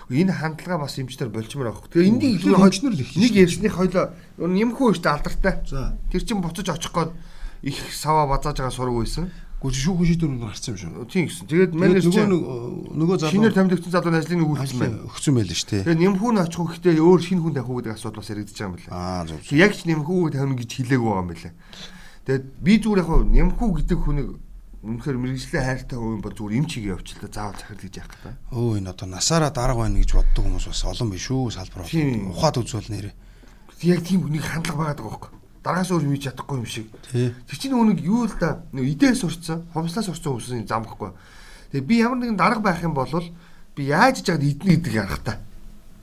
Энэ 0.09 0.33
хандлага 0.33 0.87
бас 0.87 0.97
эмчтэр 0.97 1.29
болчмоор 1.29 1.69
авах. 1.69 1.91
Тэгээ 1.91 2.09
энийг 2.09 2.41
илүү 2.41 2.55
хожнор 2.57 2.95
л 2.95 3.03
их. 3.03 3.13
Нэг 3.13 3.33
ярьсных 3.35 3.75
хойлоо 3.75 4.15
нэмхүү 4.39 4.97
штэ 4.97 5.11
алдартай. 5.11 5.61
Тэр 6.09 6.21
чин 6.23 6.41
буцаж 6.41 6.65
очих 6.65 6.95
гээд 6.95 7.11
их 7.61 7.77
саваа 7.93 8.25
базааж 8.25 8.57
байгаа 8.57 8.73
сураг 8.73 8.95
байсан. 8.97 9.29
Гүр 9.59 9.75
шүүхэн 9.75 10.07
шийдвэр 10.07 10.39
гарсан 10.39 10.71
юм 10.71 10.79
шүү. 10.79 11.03
Тийм 11.11 11.27
гэсэн. 11.27 11.47
Тэгээд 11.51 11.73
менежер 11.75 12.31
нөгөө 12.31 12.95
нөгөө 12.95 13.17
залуу 13.19 13.33
шинээр 13.35 13.55
тамирчсан 13.59 13.91
залууны 13.91 14.19
ажлыг 14.23 14.39
нөгөөлсөн 14.39 14.79
байна. 14.79 15.03
Өгсөн 15.03 15.35
байл 15.35 15.51
ш 15.51 15.63
тий. 15.67 15.83
Тэгээд 15.83 15.99
нэмхүү 15.99 16.31
нь 16.31 16.39
очих 16.39 16.63
гэхдээ 16.63 16.95
өөр 17.03 17.19
шинэ 17.19 17.41
хүн 17.43 17.55
тавих 17.59 17.75
гэдэг 17.75 17.91
асуудал 17.99 18.23
бас 18.23 18.31
яригдчихэж 18.31 18.55
байгаа 18.55 18.71
юм 18.71 18.75
байна. 18.79 18.95
Аа 18.95 19.27
зөв. 19.27 19.39
Яг 19.59 19.71
ч 19.75 19.79
нэмхүү 19.83 20.31
тавина 20.31 20.55
гэж 20.63 20.71
хэлээгүй 20.79 21.09
байгаа 21.11 21.19
юм 21.19 21.31
байна. 21.35 21.51
Тэгээд 22.23 22.45
би 22.63 22.73
зүгээр 22.79 23.01
яг 23.03 23.11
нэмхүү 23.35 23.69
гэдэг 23.83 23.99
хүнийг 23.99 24.29
үнэхээр 24.79 25.17
мэрэгжлийн 25.19 25.65
хайртай 25.67 25.97
хүн 25.99 26.23
бол 26.23 26.35
зүгээр 26.39 26.55
эмчиг 26.55 26.83
явуулчихлаа 26.87 27.31
заавал 27.35 27.59
захирал 27.59 27.83
гэж 27.83 27.95
яах 27.99 28.15
вэ? 28.23 28.31
Өө 28.55 28.79
энэ 28.79 28.91
одоо 28.95 29.07
насаараа 29.11 29.51
дарга 29.51 29.83
байна 29.83 29.99
гэж 29.99 30.11
боддог 30.15 30.43
хүмүүс 30.47 30.71
бас 30.71 30.83
олон 30.87 31.11
биш 31.11 31.27
үү 31.27 31.51
салбар. 31.51 31.83
Ухаад 31.83 32.63
үзвэл 32.63 32.87
нэрээ. 32.87 33.15
Яг 33.91 33.99
тийм 34.07 34.23
хүнийг 34.23 34.47
хандлага 34.47 34.95
байгаа 34.95 35.03
байхгүй 35.03 35.38
дараагаас 35.63 35.91
өөр 35.91 36.07
хийж 36.09 36.23
чадахгүй 36.29 36.57
юм 36.57 36.65
шиг. 36.65 36.87
Тэр 37.11 37.57
чинь 37.57 37.73
нөгөө 37.75 37.87
нэг 37.93 37.99
юу 38.05 38.25
л 38.27 38.35
да 38.39 38.63
нөгөө 38.71 38.91
идээ 38.95 39.13
сурцсан, 39.15 39.67
хомслаа 39.73 40.03
сурцсан 40.03 40.31
хүмүүсийн 40.35 40.67
зам 40.67 40.87
байхгүй. 40.87 41.11
Тэгээ 41.75 41.87
би 41.87 41.95
ямар 41.99 42.19
нэгэн 42.23 42.39
дарга 42.39 42.63
байх 42.63 42.79
юм 42.83 42.95
бол 42.95 43.11
би 43.75 43.81
яаж 43.91 44.23
иж 44.23 44.31
яагаад 44.31 44.47
идэнэ 44.47 44.79
гэдэг 44.79 45.23
та. 45.23 45.39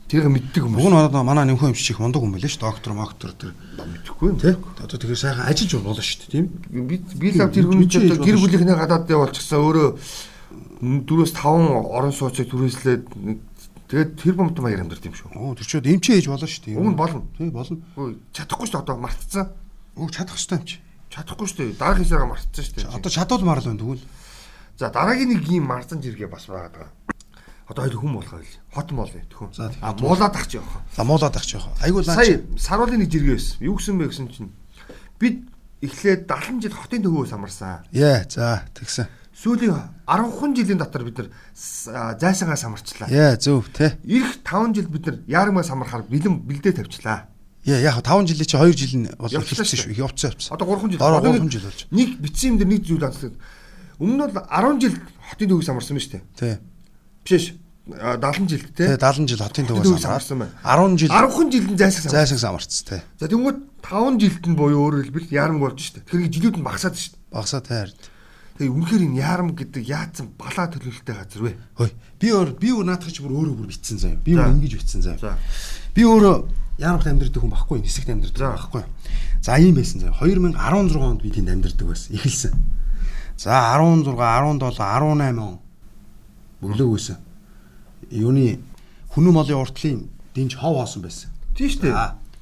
Тэрийг 0.07 0.31
мэддэг 0.31 0.63
хүмүүс. 0.63 0.79
Уг 0.79 0.91
нь 0.95 1.03
одоо 1.03 1.23
манай 1.27 1.45
нэмхэн 1.51 1.75
эмч 1.75 1.91
их 1.91 1.99
мундаг 1.99 2.23
хүн 2.23 2.31
байлээ 2.31 2.47
ш 2.47 2.63
доктор 2.63 2.95
доктор 2.95 3.35
тэр 3.35 3.51
мэдхгүй 3.75 4.29
юм 4.31 4.39
тий. 4.39 4.55
Одоо 4.55 4.97
тэгэхээр 5.03 5.19
сайхан 5.19 5.51
ажиллаж 5.51 5.73
болно 5.83 5.99
ш 5.99 6.23
тийм. 6.31 6.47
Би 6.71 7.03
би 7.03 7.35
лав 7.35 7.51
тэр 7.51 7.67
хүн 7.67 7.91
чинь 7.91 8.15
гэр 8.15 8.39
бүлийнхнээ 8.39 8.79
гадаад 8.79 9.11
явуулчихсан 9.11 9.59
өөрөө 9.59 9.89
4-5 11.11 11.91
орон 11.91 12.15
сууцыг 12.15 12.47
түрээслээд 12.47 13.03
Тэгээд 13.87 14.11
тэр 14.19 14.35
бомт 14.35 14.59
маяг 14.59 14.83
амьдард 14.83 15.07
юм 15.07 15.15
шүү. 15.15 15.31
Оо 15.39 15.55
тэр 15.55 15.67
чод 15.67 15.87
эмчээ 15.87 16.19
хийж 16.19 16.27
болно 16.27 16.51
шүү 16.51 16.75
дээ. 16.75 16.83
Нь 16.83 16.99
болно. 16.99 17.23
Тий 17.39 17.51
болно. 17.55 17.79
Чадахгүй 18.35 18.67
шүү 18.67 18.75
дээ 18.75 18.83
одоо 18.83 18.97
мартцсан. 18.99 19.47
Уг 19.95 20.11
чадах 20.11 20.35
ёстой 20.35 20.59
юм 20.59 20.67
чи. 20.67 20.77
Чадахгүй 21.15 21.47
шүү 21.47 21.59
дээ. 21.71 21.79
Дараах 21.79 22.03
хэсэгээ 22.03 22.27
мартцсан 22.27 22.65
шүү 22.67 22.75
дээ. 22.83 22.91
Одоо 22.91 23.11
чадвал 23.15 23.47
марл 23.47 23.63
байна 23.63 23.79
тэгвэл. 23.79 24.05
За 24.75 24.91
дараагийн 24.91 25.31
нэг 25.39 25.47
ийм 25.47 25.71
марзан 25.71 26.03
жиргээ 26.03 26.27
бас 26.27 26.51
байгаа. 26.51 26.91
Одоо 27.71 27.87
хоёул 27.87 28.03
хүн 28.03 28.15
болох 28.19 28.35
байл. 28.35 28.55
Хотон 28.75 28.97
бол 28.99 29.11
төхөн. 29.11 29.51
А 29.81 29.95
муулаад 29.95 30.35
ах 30.37 30.47
чи 30.47 30.59
явах. 30.59 30.83
За 30.95 31.03
муулаад 31.07 31.37
ах 31.37 31.47
чи 31.47 31.57
явах. 31.57 31.75
Айгуу 31.83 32.03
лаа. 32.03 32.15
Сая 32.15 32.43
саруулын 32.59 33.01
нэг 33.01 33.11
жиргээ 33.11 33.39
байсан. 33.39 33.57
Юу 33.63 33.79
гэсэн 33.79 33.99
бэ 33.99 34.07
гэсэн 34.11 34.29
чинь 34.35 34.53
бид 35.19 35.49
эхлээд 35.81 36.29
70 36.29 36.63
жил 36.63 36.75
хотын 36.77 37.03
төвөөс 37.03 37.33
амарсан. 37.33 37.87
Яа 37.91 38.23
за 38.29 38.69
тэгсэн 38.77 39.07
сүүлийн 39.37 39.77
10хан 40.09 40.57
жилийн 40.57 40.79
дотор 40.81 41.05
бид 41.05 41.19
нар 41.21 41.29
зайсангаа 41.55 42.57
самарчлаа. 42.57 43.09
Яа 43.13 43.37
зөв 43.37 43.69
тий. 43.69 43.93
Ирэх 44.05 44.41
5 44.41 44.73
жил 44.75 44.89
бид 44.89 45.07
нар 45.07 45.17
яармаа 45.29 45.65
самархаар 45.65 46.09
бэлэн 46.09 46.41
бэлдээ 46.41 46.81
тавьчлаа. 46.81 47.29
Яа 47.69 47.81
яг 47.85 48.01
5 48.01 48.33
жилийн 48.33 48.49
чи 48.49 48.57
2 48.57 48.73
жил 48.73 48.95
нь 48.97 49.09
бол 49.19 49.29
явчихсан 49.29 49.67
шүү. 49.67 49.93
Явцсан 49.93 50.33
явцсан. 50.33 50.57
Одоо 50.57 50.73
3 50.81 50.97
жил. 50.97 51.03
Одоо 51.03 51.21
3 51.37 51.53
жил 51.53 51.69
болж. 51.69 51.85
Нэг 51.93 52.09
бичсэн 52.17 52.57
юм 52.57 52.59
дээр 52.65 52.71
нэг 52.73 52.83
зүйл 52.89 53.05
онцлог. 53.05 53.35
Өмнө 54.01 54.25
нь 54.25 54.33
бол 54.33 54.47
10 54.49 54.81
жил 54.81 54.95
хотын 55.29 55.49
төвөс 55.53 55.67
самарсан 55.69 55.97
ба 55.97 56.01
шүү 56.01 56.13
дээ. 56.17 56.25
Тий. 56.41 56.55
Биш 57.27 57.45
70 57.93 58.49
жилд 58.49 58.73
тий. 58.73 58.89
70 58.89 59.29
жил 59.29 59.43
хотын 59.45 59.69
төвөөс 59.69 60.01
самарсан 60.01 60.39
байна. 60.47 60.55
10 60.65 60.97
жил 60.97 61.11
10хан 61.13 61.49
жилд 61.53 61.77
зайсаг. 61.77 62.09
Зайсаг 62.09 62.39
самарцсан 62.41 62.87
тий. 62.89 63.01
За 63.21 63.29
тэгвэл 63.29 63.61
5 63.85 64.17
жилд 64.17 64.45
нь 64.49 64.57
буюу 64.57 64.81
өөрөөр 64.87 65.05
хэлбэл 65.13 65.35
яарам 65.35 65.61
болж 65.61 65.77
шүү 65.77 66.01
дээ. 66.01 66.07
Тэгэхээр 66.09 66.35
жилүүд 66.35 66.57
нь 66.57 66.67
багасаад 66.67 66.97
шүү 66.97 67.13
дээ. 67.15 67.35
Багасаа 67.37 67.61
таард. 67.61 68.01
Тэгээ 68.57 68.73
үнэхээр 68.73 69.03
энэ 69.05 69.21
яарам 69.21 69.53
гэдэг 69.53 69.85
яатсан 69.85 70.33
балаа 70.41 70.67
төлөвлөлттэй 70.73 71.15
газар 71.17 71.43
вэ? 71.45 71.53
Хөөе. 71.77 71.93
Би 72.21 72.29
өөр 72.33 72.49
би 72.57 72.69
өөр 72.73 72.87
наадах 72.89 73.13
чи 73.13 73.21
бүр 73.21 73.37
өөрөө 73.37 73.55
бүр 73.61 73.69
битсэн 73.69 74.01
заяа. 74.01 74.17
Би 74.17 74.33
өөр 74.33 74.57
ингэж 74.57 74.73
битсэн 74.81 75.03
заяа. 75.05 75.37
Би 75.93 76.03
өөрөө 76.09 76.37
яарамт 76.81 77.05
амьдэрдэг 77.05 77.41
хүн 77.41 77.53
баггүй, 77.53 77.85
нисэгт 77.85 78.09
амьдэрдэг 78.17 78.57
баггүй. 78.57 78.85
За 79.45 79.61
ийм 79.61 79.77
байсан 79.77 80.01
заяа. 80.01 80.17
2016 80.25 80.97
онд 81.05 81.21
би 81.21 81.31
тэнд 81.37 81.53
амьдэрдэг 81.53 81.85
байсан. 81.85 82.17
Эхэлсэн. 82.17 82.53
За 83.37 83.77
16, 83.77 84.17
17, 84.17 84.73
18 84.73 85.37
он 85.37 85.61
өглөө 86.65 86.89
байсан. 86.97 87.21
Юуны 88.09 88.59
хүнү 89.13 89.33
молын 89.33 89.61
уртлын 89.61 90.09
дэнж 90.33 90.57
хов 90.57 90.81
хоосон 90.81 91.05
байсан. 91.05 91.31
Тийм 91.57 91.69
шүү 91.69 91.83
дээ. 91.85 91.93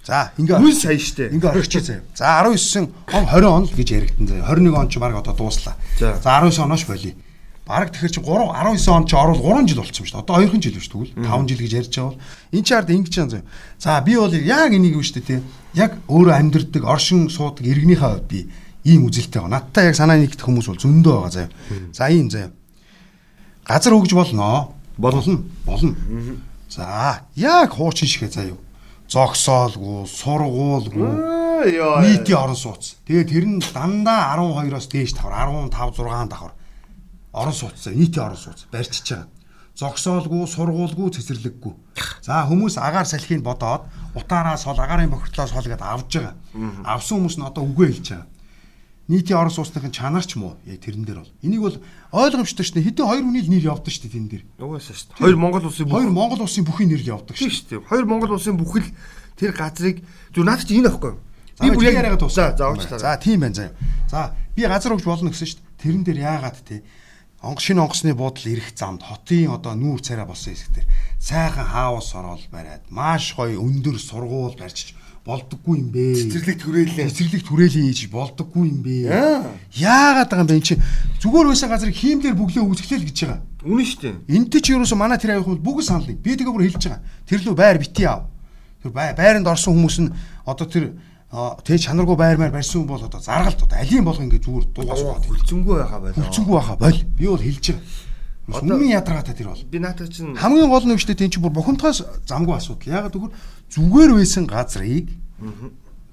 За 0.04 0.32
ингээ 0.36 0.60
үн 0.60 0.76
сая 0.76 1.00
штэ. 1.00 1.32
Ингээ 1.32 1.56
орчих 1.56 1.80
заяа. 1.80 2.04
За 2.12 2.44
19 2.44 2.92
он 3.08 3.24
20 3.24 3.48
он 3.48 3.64
л 3.64 3.72
гэж 3.72 3.88
яригдсан 3.88 4.28
заяа. 4.28 4.52
21 4.52 4.76
он 4.76 4.88
ч 4.92 5.00
баг 5.00 5.16
одоо 5.16 5.32
дууслаа. 5.32 5.80
За 5.96 6.20
19 6.20 6.60
онош 6.60 6.84
боли. 6.84 7.16
Бараг 7.64 7.88
тэгэхэр 7.96 8.12
чи 8.12 8.20
3 8.20 8.52
19 8.52 8.84
он 8.92 9.06
ч 9.08 9.16
орвол 9.16 9.40
3 9.40 9.64
жил 9.64 9.80
болчихсон 9.80 10.04
шүү 10.04 10.12
дээ. 10.12 10.24
Одоо 10.28 10.36
2 10.44 10.60
жил 10.60 10.76
биш 10.76 10.88
тэгвэл 10.92 11.12
5 11.24 11.48
жил 11.48 11.60
гэж 11.64 11.72
ярьж 11.72 11.92
байгаа 11.96 12.12
бол 12.12 12.20
энэ 12.52 12.68
чард 12.68 12.88
ингэж 12.92 13.14
юм 13.16 13.30
заяа. 13.32 13.44
За 13.80 14.00
би 14.04 14.12
бол 14.20 14.34
яг 14.36 14.70
энийг 14.76 14.92
юу 14.92 15.00
штэ 15.00 15.24
тий. 15.24 15.40
Яг 15.72 15.96
өөрөө 16.12 16.36
амьдрдаг, 16.36 16.84
оршин 16.84 17.32
суудаг 17.32 17.64
иргэнийхээ 17.64 18.04
хувьд 18.04 18.28
би 18.28 18.52
ийм 18.84 19.08
үзэлтэй 19.08 19.40
байгаа. 19.40 19.56
Надтай 19.56 19.88
яг 19.88 19.96
санаа 19.96 20.20
нэгдэх 20.20 20.44
хүмүүс 20.44 20.68
бол 20.68 20.84
зөндөө 20.84 21.16
байгаа 21.16 21.32
заяа. 21.32 21.50
За 21.96 22.12
ийм 22.12 22.28
заяа. 22.28 22.52
Газар 23.64 23.96
өгж 23.96 24.12
болно. 24.12 24.76
Болно. 25.00 25.48
Болно. 25.64 25.96
За 26.68 27.24
яг 27.40 27.72
хуучин 27.72 28.04
шигэ 28.04 28.28
заяа 28.28 28.60
зогсоолгүй, 29.08 30.06
сургуулгүй 30.08 31.12
нийтийн 32.04 32.38
орон 32.38 32.56
сууц. 32.56 32.96
Тэгээд 33.06 33.28
тэр 33.30 33.46
нь 33.48 33.60
дандаа 33.60 34.36
12-оос 34.36 34.86
дээш 34.90 35.12
давхар 35.16 35.48
15 35.48 35.72
6 35.72 36.28
давхар 36.28 36.52
орон 37.32 37.56
сууцсан 37.56 37.94
нийтийн 37.96 38.26
орон 38.28 38.40
сууц 38.40 38.66
барьчиж 38.72 39.08
байгаа. 39.10 39.28
Зогсоолгүй, 39.74 40.46
сургуулгүй, 40.46 41.10
цэцэрлэггүй. 41.18 41.72
За 42.22 42.46
хүмүүс 42.46 42.78
агаар 42.78 43.10
салхийг 43.10 43.42
бодоод 43.42 43.90
утаараа 44.14 44.54
сол 44.54 44.78
агаарын 44.78 45.10
бохирдлоос 45.10 45.50
хол 45.50 45.66
гэдээ 45.66 45.82
авж 45.82 46.10
байгаа. 46.14 46.34
Авсан 46.86 47.18
хүмүүс 47.18 47.36
нь 47.42 47.48
одоо 47.48 47.66
үгээ 47.66 47.88
хэлж 47.90 48.06
байгаа. 48.14 48.28
Нийтийн 49.08 49.36
орон 49.36 49.52
сууцныхын 49.52 49.92
чанарч 49.92 50.36
муу 50.40 50.56
яг 50.64 50.80
тэрэн 50.80 51.04
дээр 51.04 51.20
бол. 51.20 51.32
Энийг 51.44 51.60
бол 51.60 51.76
ойлгомжтой 52.12 52.64
дээ. 52.64 52.88
Хэдэн 52.88 53.04
хоёр 53.04 53.24
хүний 53.28 53.44
нэр 53.44 53.68
явдаг 53.76 53.92
шүү 53.92 54.08
дээ 54.08 54.16
тэн 54.16 54.28
дээр. 54.32 54.44
Угаасаа 54.56 54.96
шүү 54.96 55.08
дээ. 55.12 55.20
Хоёр 55.20 55.36
Монгол 55.36 55.64
улсын 55.68 55.88
хоёр 55.92 56.10
Монгол 56.10 56.40
улсын 56.40 56.64
бүхий 56.64 56.88
нэр 56.88 57.04
явдаг 57.04 57.36
шүү 57.36 57.52
дээ. 57.68 57.84
Хоёр 57.84 58.06
Монгол 58.08 58.32
улсын 58.32 58.56
бүхэл 58.56 58.88
тэр 59.36 59.52
газрыг 59.52 60.00
зүр 60.32 60.48
наад 60.48 60.64
чи 60.64 60.80
энэ 60.80 60.88
аахгүй 60.88 61.12
юу? 61.12 61.20
Би 61.60 61.68
бүр 61.68 61.84
яг 61.92 62.00
яриагаа 62.00 62.24
тусаа. 62.24 62.56
За 62.56 62.72
уучлаарай. 62.72 63.04
За 63.04 63.20
тийм 63.20 63.44
байна 63.44 63.54
заа. 63.54 63.70
За 64.08 64.32
би 64.56 64.64
газар 64.64 64.96
өгч 64.96 65.04
болно 65.04 65.28
гэсэн 65.28 65.52
шүү 65.52 65.60
дээ. 65.60 65.80
Тэрэн 65.84 66.02
дээр 66.08 66.20
яагаад 66.24 66.58
те 66.64 66.80
шинэ 67.52 67.84
онгоцны 67.84 68.14
буудал 68.16 68.48
ирэх 68.48 68.72
замд 68.72 69.04
хотын 69.04 69.52
одоо 69.52 69.76
нүүр 69.76 70.00
царай 70.00 70.24
болсон 70.24 70.56
хэсэг 70.56 70.80
дээр 70.80 70.88
сайхан 71.20 71.68
хаус 71.68 72.16
ороод 72.16 72.48
бариад 72.48 72.88
маш 72.88 73.36
гоё 73.36 73.60
өндөр 73.60 74.00
сургууль 74.00 74.56
барьчих 74.56 74.96
болдоггүй 75.24 75.74
юм 75.80 75.88
бэ. 75.88 76.04
Цэцэрлэг 76.20 76.58
түрээлээ. 76.60 77.08
Цэцэрлэг 77.08 77.42
түрээлээ 77.48 77.84
хийж 77.88 78.12
болдоггүй 78.12 78.64
юм 78.68 78.80
бэ. 78.84 78.96
Яагаад 79.72 80.28
байгаа 80.28 80.44
юм 80.44 80.50
бэ 80.52 80.60
чи 80.60 80.76
зүгээр 81.24 81.48
байсан 81.48 81.72
газрыг 81.72 81.96
хиймлэр 81.96 82.36
бүглээ 82.36 82.60
үүсгэлээ 82.60 83.08
гэж 83.08 83.18
байгаа. 83.24 83.40
Үнэн 83.64 83.88
шүү 83.88 84.00
дээ. 84.04 84.14
Энтэй 84.36 84.60
ч 84.60 84.76
ерөөсө 84.76 85.00
манай 85.00 85.16
тэр 85.16 85.40
хүмүүс 85.40 85.64
бүгд 85.64 85.88
санал. 85.88 86.12
Би 86.12 86.36
тэгээ 86.36 86.52
бүр 86.52 86.68
хэлж 86.68 86.84
байгаа. 86.84 87.00
Тэр 87.24 87.40
лөө 87.40 87.56
байр 87.56 87.80
бити 87.80 88.04
аав. 88.04 88.28
Тэр 88.84 88.92
байранд 88.92 89.48
орсон 89.48 89.72
хүмүүс 89.80 89.96
нь 90.04 90.12
одоо 90.44 90.68
тэр 90.68 90.92
тэг 91.64 91.80
чанаргүй 91.80 92.16
байр 92.20 92.36
маяр 92.36 92.52
барьсан 92.52 92.84
хүн 92.84 92.92
бол 92.92 93.00
одоо 93.00 93.20
заргалт 93.24 93.64
одоо 93.64 93.80
алийн 93.80 94.04
болго 94.04 94.20
ингээд 94.20 94.44
зүгээр 94.44 94.66
дуугаас 94.76 95.24
хөлцөнгөө 95.24 95.76
байхаа 95.80 96.00
байл. 96.04 96.20
Хөлцөнгөө 96.20 96.56
байхаа 96.60 96.76
байл. 96.76 97.00
Би 97.16 97.24
бол 97.32 97.40
хэлж 97.40 97.64
байгаа. 97.72 97.82
Өмнө 98.44 98.92
ядаргаатай 98.92 99.34
тэр 99.34 99.48
бол. 99.52 99.64
Би 99.64 99.80
наатаа 99.80 100.08
чинь 100.08 100.36
хамгийн 100.36 100.68
гол 100.68 100.84
нь 100.84 100.92
өвчтэй 100.92 101.16
тийм 101.16 101.32
чи 101.32 101.40
бүр 101.40 101.56
бухимдгаас 101.56 102.04
замгүй 102.28 102.60
асуудал. 102.60 103.08
Ягаад 103.08 103.16
гэвэл 103.16 103.36
зүгээр 103.72 104.10
байсан 104.20 104.44
газрыг 104.44 105.08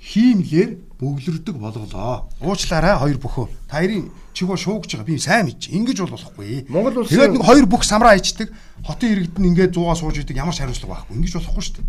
хиймлэр 0.02 0.70
бөглөрдөг 0.98 1.56
болголоо. 1.60 2.32
Уучлаарай 2.40 2.98
хоёр 2.98 3.20
бөхөө. 3.20 3.48
Та 3.68 3.84
хоёрын 3.84 4.10
чигөө 4.34 4.58
шуугж 4.58 4.96
байгаа. 4.98 5.06
Би 5.06 5.20
сайн 5.20 5.46
мэдж. 5.46 5.70
Ингэж 5.70 5.98
бол 6.08 6.16
болохгүй. 6.16 6.66
Монгол 6.72 7.04
улс 7.04 7.12
тэгээд 7.14 7.38
нэг 7.38 7.46
хоёр 7.46 7.66
бүх 7.70 7.84
самраа 7.86 8.18
ичдэг. 8.18 8.50
Хотын 8.82 9.14
иргэдэн 9.14 9.46
ингээд 9.52 9.76
100-аа 9.78 9.94
сууж 10.00 10.24
идэг 10.24 10.42
ямар 10.42 10.58
ч 10.58 10.66
хариуцлага 10.66 11.06
байхгүй. 11.06 11.20
Ингэж 11.22 11.34
болохгүй 11.38 11.64
шүү 11.68 11.76
дээ. 11.78 11.88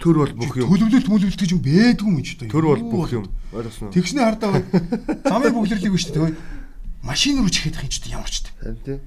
Төр 0.00 0.16
бол 0.20 0.32
бүх 0.36 0.52
юм. 0.56 0.68
Төлөвлөлт 0.68 1.06
төлөвлөлт 1.08 1.40
гэж 1.40 1.50
юм 1.56 1.62
бээдгүй 1.64 2.10
юм 2.12 2.24
ч 2.24 2.30
дээ. 2.40 2.52
Төр 2.52 2.64
бол 2.68 2.84
бүх 2.84 3.08
юм. 3.12 3.24
Ойлгосноо. 3.56 3.92
Тэгснэ 3.92 4.20
хардаа 4.20 4.60
замын 5.24 5.52
бөглөрлийг 5.56 5.92
биш 5.96 6.08
дээ. 6.12 6.36
Машин 7.04 7.40
руу 7.40 7.52
чихэх 7.52 7.80
юм 7.84 7.92
ч 7.92 8.04
дээ 8.04 8.16
ямар 8.16 8.28
ч 8.28 8.48
дээ. 8.48 9.00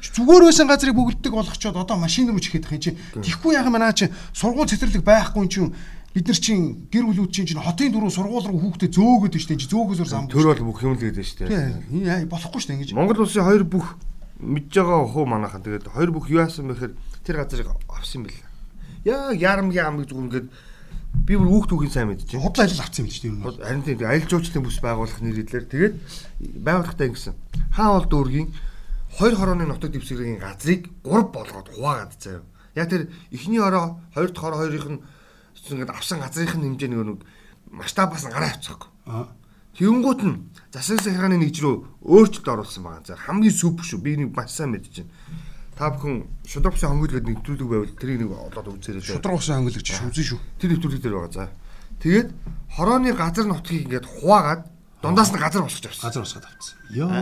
Зүгээр 0.00 0.44
байсан 0.48 0.68
газрыг 0.68 0.96
бөглөдөг 0.96 1.32
болгочоод 1.32 1.76
одоо 1.76 1.96
машин 1.96 2.28
руу 2.28 2.40
чихэх 2.40 2.68
юм 2.70 2.80
чи. 2.80 2.96
Тэгхгүй 3.16 3.56
яхаа 3.56 3.72
манаа 3.72 3.92
чи? 3.92 4.08
Сургууль 4.32 4.68
цэцэрлэг 4.68 5.02
байхгүй 5.04 5.42
юм 5.44 5.48
чинь 5.48 5.74
бид 6.16 6.28
нар 6.28 6.40
чинь 6.40 6.88
гэр 6.88 7.04
бүлүүд 7.12 7.32
чинь 7.32 7.48
чинь 7.48 7.60
хотын 7.60 7.92
дөрөв 7.92 8.12
сургууль 8.12 8.48
руу 8.48 8.60
хүүхдээ 8.60 8.88
зөөгөөд 8.92 9.36
штэ 9.36 9.60
чи 9.60 9.68
зөөгөөсөр 9.68 10.08
зам 10.08 10.28
төр 10.32 10.48
бол 10.52 10.72
бүх 10.72 10.80
юм 10.80 10.96
л 10.96 11.04
гэдэг 11.04 11.24
штэ. 11.24 11.48
Тийм 11.48 12.28
болохгүй 12.32 12.60
штэ 12.64 12.72
ингэж. 12.72 12.96
Монгол 12.96 13.28
улсын 13.28 13.44
хоёр 13.44 13.68
бүх 13.68 14.00
мэдж 14.40 14.72
байгаа 14.80 15.04
хуу 15.12 15.28
манайхан. 15.28 15.60
Тэгээд 15.60 15.92
хоёр 15.92 16.10
бүх 16.16 16.32
юу 16.32 16.40
яасан 16.40 16.72
бэхээр 16.72 16.96
тэр 17.20 17.36
газрыг 17.36 17.68
авсан 17.92 18.24
юм 18.24 18.32
бэл 18.32 18.40
яа 19.06 19.32
ярамгийн 19.32 19.86
ам 19.86 20.00
гэж 20.00 20.08
зүгээр 20.10 20.26
ингээд 20.26 20.48
би 21.26 21.34
бүр 21.38 21.48
хүүхд 21.48 21.70
түүхийн 21.70 21.92
сайн 21.94 22.08
мэдэж 22.10 22.28
байна. 22.32 22.44
Худлаа 22.44 22.66
ажил 22.66 22.82
авсан 22.82 23.06
юм 23.06 23.12
шүү 23.12 23.22
дээ. 23.22 23.66
Харин 23.66 23.84
тийм 23.86 23.98
аялал 24.02 24.30
жуулчлалын 24.30 24.66
бүс 24.66 24.78
байгуулах 24.82 25.20
нэрээр 25.22 25.66
тэгээд 25.70 25.94
байгуулахтаа 26.64 27.06
ингэсэн. 27.06 27.34
Хаа 27.76 27.88
бол 27.96 28.08
дүүргийн 28.10 28.48
хоёр 29.18 29.34
хорооны 29.36 29.64
нутаг 29.66 29.90
дэвсгэрийн 29.92 30.38
газрыг 30.38 30.92
3 31.04 31.32
болгоод 31.32 31.68
хуваагаад 31.72 32.12
заяа. 32.20 32.42
Яг 32.76 32.90
тэр 32.92 33.08
эхний 33.32 33.58
хороо, 33.58 34.00
хоёр 34.12 34.30
дахь 34.30 34.44
хороо 34.44 34.60
хоёрын 34.60 35.00
нь 35.00 35.02
ингээд 35.72 35.90
авсан 35.90 36.20
газрынх 36.20 36.54
нь 36.56 36.76
хэмжээ 36.76 36.90
нэг 36.92 37.24
масштабаас 37.72 38.28
гараа 38.28 38.52
авчихгүй. 38.52 38.88
Тэнгүүт 39.76 40.20
нь 40.24 40.36
засаг 40.72 41.00
сахиргааны 41.00 41.36
нэгж 41.40 41.60
рүү 41.60 41.74
өөрчлөлт 42.04 42.48
оруулсан 42.48 42.82
байгаа. 42.84 43.04
За 43.04 43.16
хамгийн 43.16 43.52
супер 43.52 43.84
шүү. 43.84 44.00
Би 44.00 44.16
нэг 44.16 44.32
маш 44.32 44.56
сайн 44.56 44.72
мэдэж 44.72 45.04
байна. 45.04 45.12
Та 45.76 45.92
бүхэн 45.92 46.24
шудраг 46.48 46.80
усан 46.80 46.96
хонгил 46.96 47.12
гэдэг 47.20 47.28
нэвтрүүлэг 47.28 47.68
байвал 47.68 47.92
тэрийг 48.00 48.20
нэг 48.24 48.32
олоод 48.32 48.72
үзээрэй. 48.80 49.04
Шудраг 49.04 49.36
усан 49.36 49.60
хонгил 49.60 49.76
гэж 49.76 49.88
үзэн 50.00 50.24
шүү. 50.32 50.40
Тэр 50.56 50.70
нэвтрүүлэг 50.72 51.02
дээр 51.04 51.16
байгаа. 51.20 51.32
За. 51.36 51.52
Тэгээд 52.00 52.28
хорооны 52.72 53.12
газар 53.12 53.44
нутгийг 53.44 53.84
ингээд 53.84 54.08
хуваагаад 54.08 54.62
дундаас 55.04 55.30
нь 55.32 55.40
газар 55.44 55.62
босгож 55.68 55.84
авсан. 55.92 56.04
Газар 56.08 56.22
босгоод 56.24 56.46
авсан. 56.48 56.76
Яа. 56.96 57.20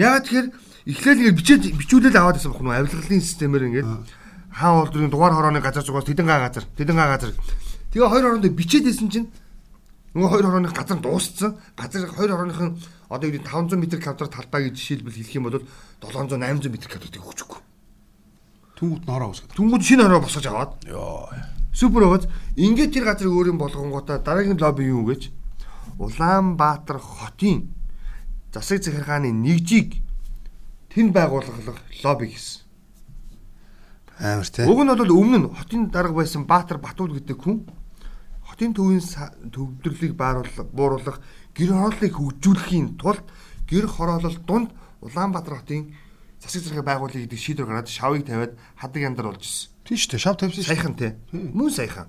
Яагаад 0.00 0.24
тэгэхээр 0.24 0.48
эхлээл 0.86 1.20
ингээд 1.20 1.38
бичээд 1.40 1.62
бичүүлэл 1.80 2.16
аваад 2.16 2.36
байсан 2.36 2.52
бохно 2.52 2.76
авилгалын 2.76 3.20
системээр 3.20 3.68
ингээд 3.68 3.88
хаан 4.54 4.82
олдрын 4.84 5.10
дугаар 5.10 5.34
хорооны 5.34 5.60
газар 5.60 5.84
зугаас 5.84 6.04
тэдэн 6.04 6.26
га 6.28 6.44
газар, 6.44 6.64
тэдэн 6.76 6.96
га 6.96 7.08
газар 7.10 7.32
Тэгээ 7.94 8.10
хоёр 8.10 8.26
хороонд 8.26 8.50
бичээд 8.58 8.90
байсан 8.90 9.06
чинь 9.06 9.30
нөгөө 10.18 10.30
хоёр 10.34 10.46
хорооны 10.50 10.74
газар 10.74 10.98
дууссан. 10.98 11.54
Газар 11.78 12.10
хоёр 12.10 12.34
хорооных 12.34 12.58
нь 12.58 12.74
одоо 13.06 13.30
юу 13.30 13.38
500 13.38 13.78
м 13.78 13.86
квадрат 13.86 14.34
талбай 14.34 14.66
гэж 14.66 14.74
жишээлбэл 14.74 15.14
хэлэх 15.14 15.38
юм 15.38 15.46
бол 15.46 15.62
700 16.02 16.34
800 16.34 16.74
м 16.74 16.76
квадратыг 16.90 17.22
өгчихгүй. 17.22 17.60
Түнгүүд 18.74 19.06
нороо 19.06 19.30
босгоод. 19.30 19.54
Түнгүүд 19.54 19.82
шинэ 19.86 20.02
хороо 20.02 20.26
босгож 20.26 20.46
аваад. 20.50 20.72
Йоо. 20.90 21.30
Супер 21.70 22.02
байгааз 22.02 22.26
ингээд 22.58 22.90
тэр 22.98 23.04
газрыг 23.06 23.30
өөрийн 23.30 23.62
болгонгуудаа 23.62 24.18
дараагийн 24.18 24.58
лобби 24.58 24.90
юу 24.90 25.06
гэж 25.06 25.30
Улаанбаатар 26.02 26.98
хотын 26.98 27.70
засаг 28.50 28.82
захиргааны 28.82 29.30
нэгжийг 29.30 30.02
тэнд 30.94 31.10
байгуулах 31.12 31.58
лобби 32.06 32.30
гэсэн. 32.30 32.62
Амар 34.22 34.46
тий. 34.46 34.64
Уг 34.64 34.80
нь 34.86 34.94
бол 34.94 35.10
өмнө 35.10 35.38
нь 35.42 35.50
хотын 35.50 35.90
дарга 35.90 36.14
байсан 36.14 36.46
Баатар 36.46 36.78
Батуул 36.78 37.18
гэдэг 37.18 37.34
хүн 37.34 37.66
хотын 38.46 38.70
төвийн 38.70 39.02
төвлөрлийг 39.50 40.14
бууруулах, 40.14 41.18
гэр 41.58 41.70
хорооллыг 41.74 42.14
хөгжүүлэхийн 42.14 42.94
тулд 42.94 43.26
гэр 43.66 43.90
хороолол 43.90 44.38
дунд 44.46 44.70
Улаанбаатар 45.02 45.58
хотын 45.58 45.90
засаг 46.38 46.62
захиргаа 46.62 46.94
байгуулъя 46.94 47.26
гэдэг 47.26 47.40
шийдвэр 47.42 47.66
гараад 47.66 47.90
шавыг 47.90 48.22
тавиад 48.24 48.54
хадаг 48.78 49.02
яндар 49.02 49.26
болж 49.34 49.42
ирсэн. 49.42 49.70
Тийм 49.84 49.98
шүү 49.98 50.10
дээ. 50.14 50.22
Шав 50.22 50.36
тавьсан 50.38 50.62
шүү. 50.62 50.70
Саяхан 50.70 50.94
тий. 50.94 51.12
Мөн 51.32 51.70
саяхан. 51.74 52.08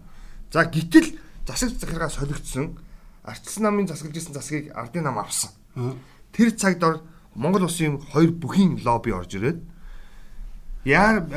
За 0.53 0.63
гítэл 0.69 1.17
засаг 1.47 1.73
захиргаа 1.73 2.09
солигдсон 2.13 2.77
ардчилсан 3.25 3.63
намын 3.63 3.87
засаглажсэн 3.87 4.33
засгийг 4.33 4.71
ардын 4.75 5.03
нам 5.03 5.19
авсан. 5.19 5.51
Тэр 6.31 6.51
цагт 6.55 6.83
Монгол 7.35 7.67
улсын 7.67 7.99
хоёр 7.99 8.31
бүхийн 8.31 8.79
лобби 8.83 9.11
орж 9.11 9.35
ирээд 9.35 9.59
яар 10.87 11.27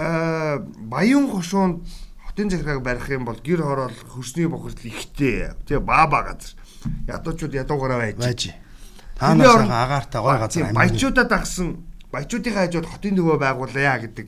баян 0.78 1.26
хошуунд 1.26 1.82
хотын 2.26 2.50
захиргааг 2.50 2.82
барих 2.82 3.08
юм 3.10 3.24
бол 3.26 3.38
гэр 3.42 3.62
хороол 3.62 3.96
хөрсний 4.06 4.46
бохирдол 4.46 4.86
ихтэй. 4.86 5.58
Тэгээ 5.66 5.82
баба 5.82 6.22
газар. 6.22 6.54
Ядуучууд 7.10 7.54
ядуугаараа 7.54 7.98
байж. 7.98 8.16
Байж. 8.16 8.42
Таанаас 9.18 9.66
агаартай 9.66 10.22
гой 10.22 10.38
газар 10.38 10.62
амьд. 10.70 10.78
Баячуудад 10.78 11.32
агсан 11.32 11.68
баячуудынхаа 12.12 12.70
хажууд 12.70 12.86
хотын 12.86 13.14
нөгөө 13.18 13.36
байгуулъя 13.42 13.98
гэдэг 13.98 14.26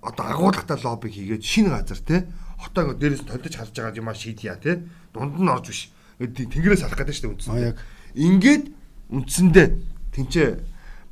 одоо 0.00 0.24
агуулгатай 0.24 0.78
лобби 0.80 1.12
хийгээд 1.12 1.44
шинэ 1.44 1.68
газар 1.68 2.00
те 2.00 2.16
хотоо 2.56 2.96
дээрээс 2.96 3.28
толдож 3.28 3.54
харж 3.56 3.76
байгаа 3.76 4.00
юм 4.00 4.08
а 4.08 4.14
шийдъя 4.16 4.56
те 4.56 4.80
дунд 5.12 5.36
нь 5.36 5.48
орж 5.52 5.68
биш. 5.68 5.92
Тэнгэрээс 6.16 6.80
харах 6.80 7.04
гэдэг 7.04 7.12
шүү 7.12 7.24
дээ 7.28 7.34
үндсэн. 7.36 7.76
Ингээд 8.16 8.64
үндсэндээ 9.12 9.68
тэнцээ 10.16 10.48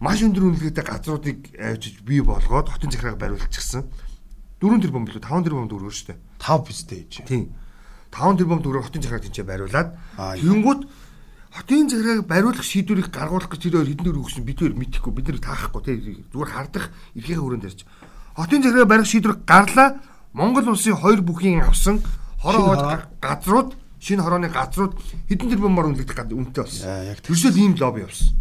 маш 0.02 0.18
өндөр 0.26 0.50
үнэлгээтэй 0.50 0.82
газруудыг 0.82 1.38
авчиж 1.54 2.02
бий 2.02 2.18
болгоод 2.18 2.74
хотын 2.74 2.90
захиргааг 2.90 3.22
бариулчихсан. 3.22 3.86
4 4.58 4.82
тэрбум 4.82 5.06
билүү 5.06 5.22
5 5.22 5.46
тэрбум 5.46 5.70
төгрөгөөр 5.70 5.94
шүү 5.94 6.08
дээ. 6.10 6.18
5 6.42 6.66
бистэй 6.66 7.00
гэж. 7.06 7.22
Тийм. 7.30 7.54
5 8.10 8.42
тэрбум 8.42 8.60
төгрөг 8.66 8.90
хотын 8.90 9.02
захиргааг 9.06 9.30
тэнцээ 9.30 9.46
бариулаад 9.46 9.88
тэгэнгүүт 10.18 10.80
хотын 11.54 11.86
захиргааг 11.86 12.26
бариулах 12.26 12.66
шийдвэрийг 12.66 13.14
гаргуулах 13.14 13.46
гэж 13.46 13.62
тэр 13.62 13.86
хэдэн 13.86 14.06
төгрөг 14.10 14.26
өгсөн 14.26 14.42
бид 14.42 14.58
хоёр 14.58 14.74
мэдэхгүй 14.74 15.12
бид 15.14 15.26
нар 15.30 15.38
таахгүй 15.38 15.82
тийм 15.86 16.26
зүгээр 16.34 16.50
хардах 16.50 16.86
эрхийн 17.14 17.38
хүрээнд 17.38 17.66
ярьж. 17.70 17.86
Хотын 18.34 18.62
захиргааг 18.66 18.90
барих 18.90 19.06
шийдвэр 19.06 19.36
гарлаа 19.46 20.02
Монгол 20.34 20.66
улсын 20.74 20.98
хоёр 20.98 21.22
бүхийн 21.22 21.62
авсан 21.62 22.02
хороо 22.42 23.06
газрууд 23.22 23.78
шинэ 24.02 24.22
хорооны 24.24 24.50
газрууд 24.50 24.98
хэдэн 25.30 25.46
тэрбумаар 25.46 25.94
үнэлэгдэх 25.94 26.32
үнэтэй 26.32 26.62
болсон. 26.66 26.90
Тэрсэл 27.22 27.54
ийм 27.54 27.78
лобби 27.78 28.02
явсан. 28.02 28.34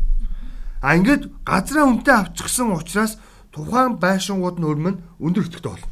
А 0.82 0.98
ингээд 0.98 1.30
газраа 1.46 1.86
үнэтэй 1.86 2.16
авчихсан 2.18 2.74
учраас 2.74 3.22
тухайн 3.54 4.02
байшингууд 4.02 4.58
нь 4.58 4.66
өрмөн 4.66 4.96
өндөр 5.22 5.46
өртөгтэй 5.46 5.72
болно. 5.72 5.90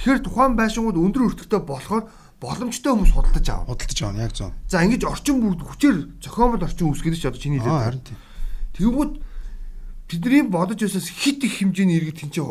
Тэгэхээр 0.00 0.20
тухайн 0.24 0.54
байшингууд 0.56 0.96
өндөр 0.96 1.22
өртөгтэй 1.28 1.60
болохоор 1.60 2.04
боломжтой 2.40 2.90
хүмүүс 2.96 3.12
худалдаж 3.12 3.46
аав. 3.52 3.68
Худалдаж 3.68 4.00
аав 4.00 4.16
яг 4.16 4.32
зөв. 4.32 4.50
За 4.64 4.80
ингэж 4.80 5.04
орчин 5.04 5.44
бүгд 5.44 5.60
хүчээр 5.60 5.96
зохиомжтой 6.24 6.68
орчин 6.72 6.88
үүсгээд 6.88 7.20
ч 7.20 7.28
одоо 7.28 7.40
чиний 7.40 7.60
хэлээд. 7.60 7.84
Харин 7.84 8.04
тийм. 8.08 8.18
Тэгвэл 8.72 9.12
бидний 10.08 10.42
бодож 10.48 10.80
байсаас 10.80 11.12
хит 11.12 11.44
их 11.44 11.60
хэмжээний 11.60 12.00
иргэд 12.00 12.18
тэнцээ 12.24 12.44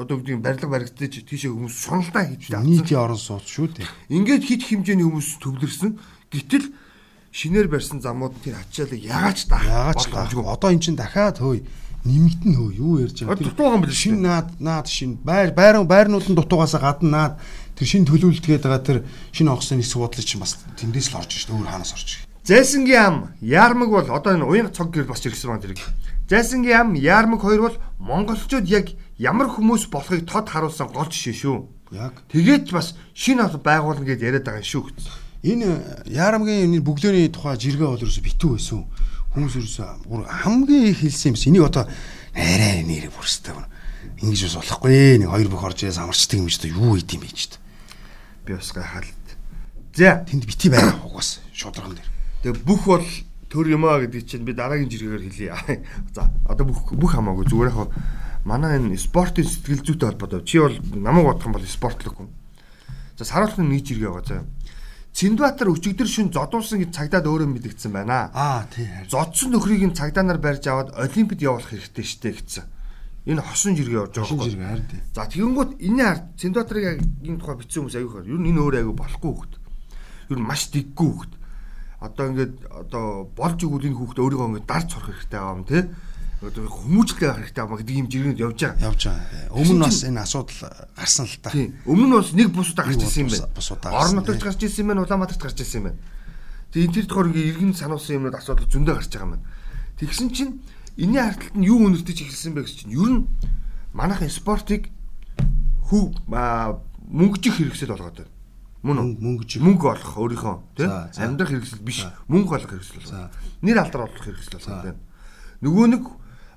одоо 0.00 0.16
гэдэг 0.16 0.40
барилга 0.40 0.68
баригдаж 0.72 1.12
тийшээ 1.28 1.52
хүмүүс 1.52 1.74
шуналдаа 1.76 2.24
хийж 2.24 2.42
авсан. 2.50 2.64
Нийтийн 2.64 3.04
орон 3.04 3.20
сууц 3.20 3.44
шүү 3.44 3.68
дээ. 3.76 3.86
Ингээд 4.08 4.42
хит 4.48 4.62
хэмжээний 4.64 5.04
хүмүүс 5.04 5.28
төвлөрсөн. 5.44 5.90
Гэтэл 6.32 6.66
шинээр 7.34 7.66
барьсан 7.66 7.98
замууд 7.98 8.38
тэр 8.46 8.62
ачаалыг 8.62 9.02
ягач 9.02 9.50
даах. 9.50 9.66
Ягач 9.66 10.06
даах. 10.06 10.30
Одоо 10.30 10.70
эн 10.70 10.78
чинь 10.78 10.94
дахиад 10.94 11.42
хөөе 11.42 11.66
нэмэгдэн 12.06 12.54
хөө 12.54 12.70
юу 12.78 13.02
ярьж 13.02 13.26
байгаа. 13.26 13.42
Дутуугаан 13.42 13.82
бил 13.82 13.90
шин 13.90 14.22
наад 14.22 14.54
наад 14.62 14.86
шин 14.86 15.18
байр 15.18 15.50
байран 15.50 15.90
байрнууд 15.90 16.30
нь 16.30 16.38
дутуугаас 16.38 16.78
гадна 16.78 17.10
наад 17.10 17.34
тэр 17.74 17.86
шинэ 17.90 18.06
төлөвлөлтгээд 18.06 18.62
байгаа 18.62 18.82
тэр 18.86 18.98
шинэ 19.34 19.50
онгоцны 19.50 19.82
нисэх 19.82 19.98
бодлыг 19.98 20.22
чинь 20.22 20.38
бас 20.38 20.62
тэндээс 20.78 21.10
л 21.10 21.18
орж 21.18 21.32
ш 21.34 21.50
өөр 21.50 21.66
хаанаас 21.66 21.96
орж. 21.98 22.22
Зайсангийн 22.46 23.02
ам 23.02 23.16
Яармаг 23.40 23.90
бол 23.90 24.08
одоо 24.14 24.30
энэ 24.36 24.46
уян 24.46 24.70
цог 24.70 24.94
гэр 24.94 25.10
бас 25.10 25.24
ирсэн 25.26 25.58
байна 25.58 25.64
тэрийг. 25.64 25.82
Зайсангийн 26.30 26.76
ам 26.76 26.94
Яармаг 26.94 27.40
хоёр 27.42 27.60
бол 27.66 27.76
монголчууд 27.98 28.68
яг 28.68 28.94
ямар 29.18 29.48
хүмүүс 29.50 29.90
болохыг 29.90 30.28
тод 30.28 30.52
харуулсан 30.52 30.92
гол 30.92 31.08
жишээ 31.08 31.34
шүү. 31.34 31.56
Яг. 31.96 32.14
Тэгээд 32.28 32.68
бас 32.68 32.94
шинэ 33.16 33.48
ол 33.48 33.56
байгуулна 33.58 34.04
гэдээ 34.04 34.28
яриад 34.28 34.44
байгаа 34.44 34.60
шүү. 34.60 35.23
Энэ 35.44 36.08
Яармгийн 36.08 36.72
энэ 36.72 36.80
бүглөөний 36.80 37.28
тухай 37.28 37.60
жиргээ 37.60 37.84
бол 37.84 38.00
ерөөсө 38.00 38.24
битүү 38.24 38.56
байсан. 38.56 38.88
Хүмүүс 39.36 39.54
ерөөсө 39.60 39.84
хамгийн 40.08 40.88
их 40.88 41.04
хэлсэн 41.04 41.36
юмс. 41.36 41.44
Энийг 41.44 41.68
одоо 41.68 41.84
арай 42.32 42.80
нэр 42.80 43.12
бүрстэй. 43.12 43.52
Ингэж 44.24 44.40
бас 44.48 44.56
болохгүй. 44.64 45.20
Нэг 45.20 45.28
хоёр 45.28 45.48
бүх 45.52 45.68
орж 45.68 45.84
ирээс 45.84 46.00
амарчдаг 46.00 46.40
юм 46.40 46.48
ч 46.48 46.64
одоо 46.64 46.72
юу 46.72 46.96
хийд 46.96 47.12
юм 47.12 47.20
бэ 47.20 47.36
ч. 47.36 47.60
Би 48.48 48.56
бас 48.56 48.72
гайхалт. 48.72 49.28
За 49.92 50.24
тэнд 50.24 50.48
бити 50.48 50.72
байгаа 50.72 51.04
угаас 51.04 51.44
шударган 51.52 52.00
дээр. 52.00 52.08
Тэгээ 52.40 52.64
бүх 52.64 52.88
бол 52.88 53.04
төр 53.52 53.68
юм 53.68 53.84
аа 53.84 54.00
гэдэг 54.00 54.24
чинь 54.24 54.48
би 54.48 54.56
дараагийн 54.56 54.88
жиргээр 54.88 55.28
хэлье. 55.28 55.52
За 56.16 56.32
одоо 56.48 56.72
бүх 56.72 56.88
бүх 56.96 57.12
хамаагүй 57.12 57.44
зүгээр 57.52 57.68
яг 57.68 57.92
манай 58.48 58.80
энэ 58.80 58.96
спортын 58.96 59.44
сэтгэл 59.44 59.84
зүйтэй 59.84 60.08
холбоотой. 60.08 60.40
Чи 60.48 60.56
бол 60.56 60.72
намайг 60.96 61.36
бодох 61.36 61.46
юм 61.46 61.52
бол 61.52 61.68
спортлог 61.68 62.16
хүн. 62.16 62.32
За 63.20 63.28
саруулхны 63.28 63.68
нэг 63.68 63.84
жиргээ 63.84 64.08
байгаа 64.08 64.24
заа. 64.24 64.42
Циндбаатар 65.14 65.70
өчигдөр 65.70 66.08
шин 66.10 66.32
зодуулсан 66.34 66.82
гэж 66.82 66.90
цагдаад 66.90 67.30
өөрөө 67.30 67.46
мэдгдсэн 67.46 67.94
байна. 67.94 68.34
Аа 68.34 68.66
тий. 68.66 68.90
Зодсон 69.06 69.54
нөхрийг 69.54 69.86
нь 69.86 69.94
цагдаа 69.94 70.26
нар 70.26 70.42
барьж 70.42 70.66
аваад 70.66 70.90
олимпиад 70.98 71.38
явуулах 71.38 71.70
хэрэгтэй 71.70 72.02
штэ 72.02 72.30
гэсэн. 72.34 72.66
Энэ 73.30 73.46
хосон 73.46 73.78
жиргээ 73.78 74.10
орж 74.10 74.18
байгаа. 74.18 74.74
Харин 74.74 74.90
тий. 74.90 75.00
За 75.14 75.30
тэгэнгүүт 75.30 75.78
энэ 75.78 76.02
ард 76.02 76.24
Циндбаатарыг 76.34 76.98
энэ 77.22 77.38
тухай 77.38 77.56
бичсэн 77.62 77.86
хүмүүс 77.86 77.94
аюухаар. 77.94 78.26
Ер 78.26 78.42
нь 78.42 78.50
энэ 78.50 78.58
өөр 78.58 78.74
аюу 78.82 78.94
болохгүй 78.98 79.32
хөхт. 79.38 79.54
Нь 80.34 80.42
маш 80.42 80.66
диггүй 80.74 81.10
хөхт 81.14 81.32
одоо 82.04 82.24
ингээд 82.30 82.54
одоо 82.68 83.30
болж 83.32 83.58
игүүл 83.64 83.88
энэ 83.88 83.96
хүүхдээ 83.96 84.24
өөрийгөө 84.24 84.48
ингээд 84.50 84.68
дарж 84.68 84.88
сурах 84.92 85.08
хэрэгтэй 85.08 85.40
байгаа 85.40 85.56
юм 85.56 85.64
тий. 85.64 85.82
Хүмүүжлээ 86.50 87.28
авах 87.30 87.40
хэрэгтэй 87.46 87.64
байгаа 87.64 87.78
гэдэг 87.80 87.96
юм 87.96 88.08
жиргэнд 88.10 88.40
явж 88.42 88.58
байгаа. 88.60 88.84
Явж 88.84 89.02
байгаа. 89.08 89.54
Өмнө 89.54 89.74
нь 89.74 89.84
бас 89.84 89.98
энэ 90.04 90.20
асуудал 90.20 90.60
гарсан 90.96 91.26
л 91.26 91.38
та. 91.40 91.50
Тийм. 91.50 91.70
Өмнө 91.88 92.06
нь 92.10 92.16
бас 92.18 92.30
нэг 92.34 92.48
бусудаа 92.52 92.84
гарч 92.84 93.00
ирсэн 93.00 93.22
юм 93.24 93.30
байна. 93.32 93.48
Орон 93.94 94.16
нутагт 94.20 94.42
гарч 94.44 94.60
ирсэн 94.60 94.82
юм 94.84 94.88
байна, 94.92 95.02
Улаанбаатарт 95.06 95.42
гарч 95.42 95.58
ирсэн 95.62 95.78
юм 95.80 95.86
байна. 95.88 96.00
Тэгээ 96.74 96.84
энэ 96.84 96.94
тэр 97.00 97.06
тохор 97.08 97.26
ингээд 97.30 97.50
иргэн 97.54 97.72
сануулсан 97.74 98.16
юмнууд 98.18 98.36
асуудал 98.36 98.68
зөндөө 98.68 98.94
гарч 98.98 99.10
байгаа 99.14 99.26
юм 99.26 99.34
байна. 99.38 99.46
Тэгсэн 99.96 100.28
чинь 100.34 100.52
энэний 101.00 101.22
харталт 101.22 101.56
нь 101.56 101.66
юу 101.68 101.78
үнэртэж 101.86 102.18
эхэлсэн 102.28 102.52
бэ 102.54 102.66
гэсэн 102.66 102.78
чинь 102.90 102.96
ер 102.98 103.10
нь 103.14 103.20
манайхын 103.96 104.28
спортыг 104.28 104.90
хүү 105.88 106.02
мөнгөжих 106.28 107.56
хэрэгсэл 107.62 107.94
болгоод 107.94 108.18
байна 108.20 108.32
мөн 108.84 109.16
мөнгө 109.16 109.64
мөнгө 109.64 109.86
олох 109.96 110.12
өөрийнхөө 110.20 110.54
тийм 110.76 110.92
амьдрах 111.16 111.56
хэрэгсэл 111.56 111.80
биш 111.80 112.04
мөнгө 112.28 112.52
олох 112.52 112.68
хэрэгсэл 112.68 113.00
байна. 113.00 113.32
Нэр 113.64 113.80
алдар 113.80 114.04
олох 114.04 114.20
хэрэгсэл 114.20 114.60
байна. 114.60 115.00
Нөгөө 115.64 115.86
нэг 115.88 116.04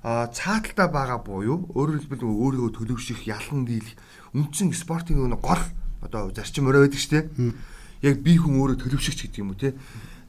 цааталтаа 0.02 0.88
байгаа 0.88 1.18
буюу 1.22 1.68
өөрөөр 1.74 2.06
хэлбэл 2.06 2.24
өөрийгөө 2.24 2.70
төлөвшөх, 2.78 3.26
ялан 3.26 3.66
дийлэх 3.66 3.98
үндсэн 4.34 4.70
спортын 4.74 5.18
нөгөө 5.18 5.42
гол 5.42 5.64
одоо 6.04 6.30
зарчим 6.30 6.70
өрөө 6.70 6.86
байдаг 6.86 7.00
шүү 7.02 7.14
дээ. 7.18 7.26
Яг 8.06 8.22
би 8.22 8.38
хүн 8.38 8.62
өөрөө 8.62 8.78
төлөвшөгч 8.78 9.26
гэдэг 9.26 9.42
юм 9.42 9.50
уу 9.52 9.58
те. 9.58 9.74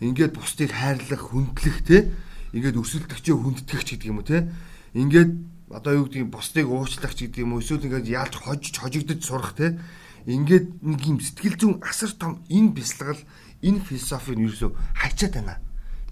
Ингээд 0.02 0.34
бусдыг 0.34 0.74
хайрлах, 0.74 1.22
хүндлэх 1.22 1.86
те. 1.86 2.10
Ингээд 2.50 2.82
өсөлтөгчөө 2.82 3.36
хүндэтгэгч 3.38 3.88
гэдэг 3.94 4.10
юм 4.10 4.22
уу 4.22 4.26
те. 4.26 4.50
Ингээд 4.98 5.32
одоо 5.70 5.94
юу 6.02 6.06
гэдгийг 6.10 6.34
бусдыг 6.34 6.66
уучлах 6.66 7.14
ч 7.14 7.30
гэдэг 7.30 7.46
юм 7.46 7.54
уу 7.54 7.62
эсвэл 7.62 7.86
ингээд 7.86 8.10
яалж 8.10 8.34
хожиж 8.42 8.74
хожигдож 8.74 9.22
сурах 9.22 9.54
те 9.54 9.78
ингээд 10.26 10.82
нэг 10.82 11.02
юм 11.06 11.18
сэтгэл 11.22 11.58
зүйн 11.58 11.76
асар 11.86 12.12
том 12.18 12.42
энэ 12.50 12.74
бясалгал 12.74 13.22
энэ 13.62 13.86
философи 13.86 14.34
нь 14.34 14.46
ерөөсөө 14.50 14.72
хайчаад 14.98 15.34
байна 15.38 15.56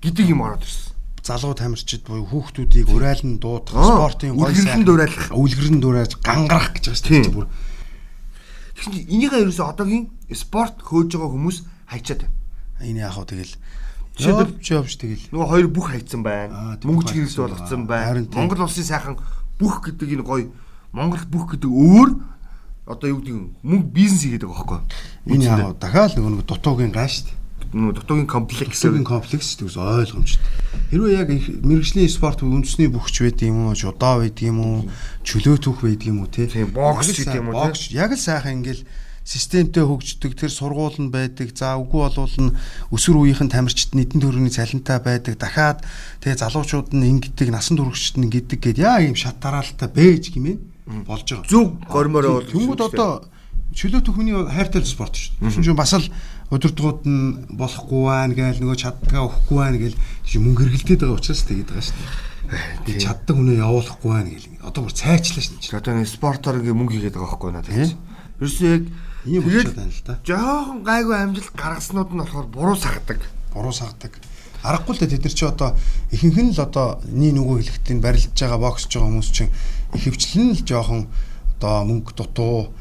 гэдэг 0.01 0.25
юм 0.29 0.45
ороод 0.45 0.61
ирсэн. 0.61 0.96
Залуу 1.27 1.51
тамирчид 1.59 2.07
буюу 2.07 2.23
хүүхдүүдийг 2.23 2.87
урайлан 2.87 3.35
дуудах, 3.43 3.75
спортын 3.75 4.39
гой 4.39 4.55
сайн 4.55 4.87
дуурайлах, 4.87 5.27
өвлгөрн 5.35 5.83
дуурайж 5.83 6.15
гангарах 6.23 6.79
гэж 6.79 6.87
байгаа 6.87 7.01
шүү 7.03 7.11
дээ 7.11 7.35
бүр. 7.35 7.47
Тэгэхээр 8.79 9.11
энийгээ 9.11 9.43
ерөөсөө 9.43 9.67
одоогийн 9.67 10.07
спорт 10.31 10.79
хөөж 10.79 11.19
байгаа 11.19 11.35
хүмүүс 11.35 11.57
хайчаад 11.91 12.21
байна. 12.23 12.87
Энэ 12.87 13.03
яг 13.03 13.19
хөө 13.19 13.27
тэгэл 13.27 13.53
Жишээлбэл 14.17 14.57
жобч 14.65 14.93
тэгэл. 14.97 15.25
Нөгөө 15.29 15.47
хоёр 15.51 15.67
бүх 15.69 15.93
хайцсан 15.93 16.23
байна. 16.25 16.79
Мөнгө 16.81 17.05
чиглэлд 17.05 17.37
болгоцсон 17.37 17.85
байна. 17.85 18.25
Монгол 18.33 18.65
улсын 18.65 18.87
сайхан 18.89 19.19
бүх 19.61 19.85
гэдэг 19.85 20.09
энэ 20.17 20.25
гоё 20.25 20.49
Монгол 20.89 21.21
бүх 21.29 21.53
гэдэг 21.53 21.69
өөр 21.69 22.09
одоо 22.89 23.07
юу 23.13 23.21
гэдэг 23.21 23.35
мөнгө 23.61 23.93
бизнес 23.93 24.25
хийгээд 24.25 24.49
байгаа 24.49 24.81
байхгүй. 24.81 25.37
Энэ 25.37 25.45
яа 25.45 25.73
дахиад 25.77 26.17
нөгөө 26.17 26.33
нэг 26.33 26.49
дутуугийн 26.49 26.89
гай 26.89 27.05
шүү 27.05 27.29
дээ. 27.29 27.37
Дутуугийн 27.73 28.27
комплекс. 28.27 28.79
Дутуугийн 28.81 29.03
комплекс 29.03 29.57
гэсэн 29.59 29.67
ойлгомжтой. 29.75 30.51
Хэрвээ 30.91 31.19
яг 31.19 31.29
мэрэгжлийн 31.67 32.07
спорт 32.07 32.39
үндэсний 32.43 32.87
бөхч 32.87 33.23
байд 33.23 33.43
юм 33.43 33.67
уу, 33.67 33.75
жудаа 33.75 34.23
байд 34.23 34.39
юм 34.39 34.59
уу, 34.63 34.77
чөлөө 35.27 35.57
түүх 35.59 35.83
байд 35.83 36.03
юм 36.07 36.23
уу 36.23 36.31
те. 36.31 36.47
Бокс 36.47 37.11
гэдэг 37.11 37.43
юм 37.43 37.51
уу 37.51 37.75
те. 37.75 37.91
Яг 37.91 38.15
л 38.15 38.19
сайхан 38.19 38.63
ингээл 38.63 38.87
системтэй 39.27 39.83
хөгждөг 39.83 40.39
тэр 40.39 40.51
сургууль 40.51 40.95
нь 41.03 41.11
байдаг. 41.11 41.51
За 41.51 41.75
үгүй 41.75 42.07
болвол 42.07 42.35
нь 42.39 42.55
өсвөр 42.95 43.27
үеийнхэн 43.27 43.51
тамирчид 43.51 43.91
нийтэн 43.91 44.23
төрөний 44.23 44.53
цалинтай 44.55 45.03
байдаг. 45.03 45.35
Дахиад 45.35 45.83
тэгээ 46.23 46.39
залуучууд 46.47 46.95
нь 46.95 47.19
ингэдэг, 47.19 47.51
насан 47.51 47.75
туршид 47.75 48.15
нь 48.15 48.31
ингэдэг 48.31 48.59
гэд 48.63 48.79
яа 48.79 49.03
ийм 49.03 49.19
шат 49.19 49.43
дараалтаа 49.43 49.91
бэж 49.91 50.31
гэмээ 50.31 50.55
болж 51.03 51.27
байгаа. 51.27 51.51
Зүг 51.51 51.83
гормороо 51.91 52.39
бол 52.39 52.47
Тэнгүүд 52.47 52.81
одоо 52.87 53.27
чөлөө 53.75 54.01
түүхний 54.07 54.35
хайртай 54.47 54.87
спорт 54.87 55.19
шүү 55.19 55.43
дээ. 55.43 55.59
Чинь 55.59 55.75
бас 55.75 55.91
л 55.91 56.07
удирдгууд 56.47 57.01
нь 57.03 57.43
болохгүй 57.59 58.01
байна 58.07 58.33
гээл 58.33 58.63
нөгөө 58.63 58.77
чаддгаа 58.79 59.27
өгөхгүй 59.27 59.57
байна 59.59 59.77
гээл 59.83 59.99
тийм 60.23 60.41
мөнгө 60.47 60.63
хэрэгэлдээд 60.63 61.01
байгаа 61.03 61.19
учраас 61.19 61.43
тэгээд 61.43 61.67
байгаа 61.67 61.83
шүү 61.83 61.97
дээ. 61.99 62.27
Тэгээд 62.87 63.03
чаддаг 63.03 63.35
хүнээ 63.35 63.59
явуулахгүй 63.59 64.11
байна 64.15 64.29
гэл. 64.31 64.47
Одоо 64.63 64.81
бүр 64.87 64.95
цайчлаа 64.95 65.43
шүү 65.43 65.59
дээ. 65.59 65.79
Одоо 65.83 65.93
нэг 65.99 66.07
спортоор 66.07 66.59
ингээ 66.63 66.79
мөнгө 66.79 66.93
хийгээд 66.95 67.15
байгаа 67.19 67.31
байхгүй 67.35 67.51
наа 67.51 67.67
тийм. 67.67 67.91
Ерөөсөө 68.39 68.69
яг 68.71 68.83
ийм 69.27 69.41
болчиход 69.43 69.75
байна 69.75 69.91
л 69.91 70.03
да. 70.07 70.15
Жохон 70.23 70.79
гайгүй 70.87 71.15
амжилт 71.19 71.51
гаргаснууд 71.51 72.09
нь 72.15 72.21
болохоор 72.23 72.47
буруу 72.47 72.77
сагдаг. 72.79 73.19
Буруу 73.51 73.75
сагдаг. 73.75 74.13
Аргагүй 74.63 74.93
л 74.95 75.01
тэд 75.03 75.19
нар 75.19 75.35
чи 75.35 75.43
одоо 75.43 75.69
ихэнх 76.15 76.39
нь 76.39 76.53
л 76.55 76.63
одоо 76.63 77.03
нэг 77.11 77.35
нөгөө 77.35 77.55
хэлэхтийн 77.59 77.99
барилдж 77.99 78.39
байгаа 78.39 78.59
боксж 78.63 78.87
байгаа 78.87 79.11
хүмүүс 79.11 79.29
чинь 79.35 79.51
ихэвчлэн 79.99 80.55
л 80.55 80.63
жоохон 80.63 81.01
одоо 81.59 81.75
мөнгө 81.83 82.15
дутуу 82.15 82.71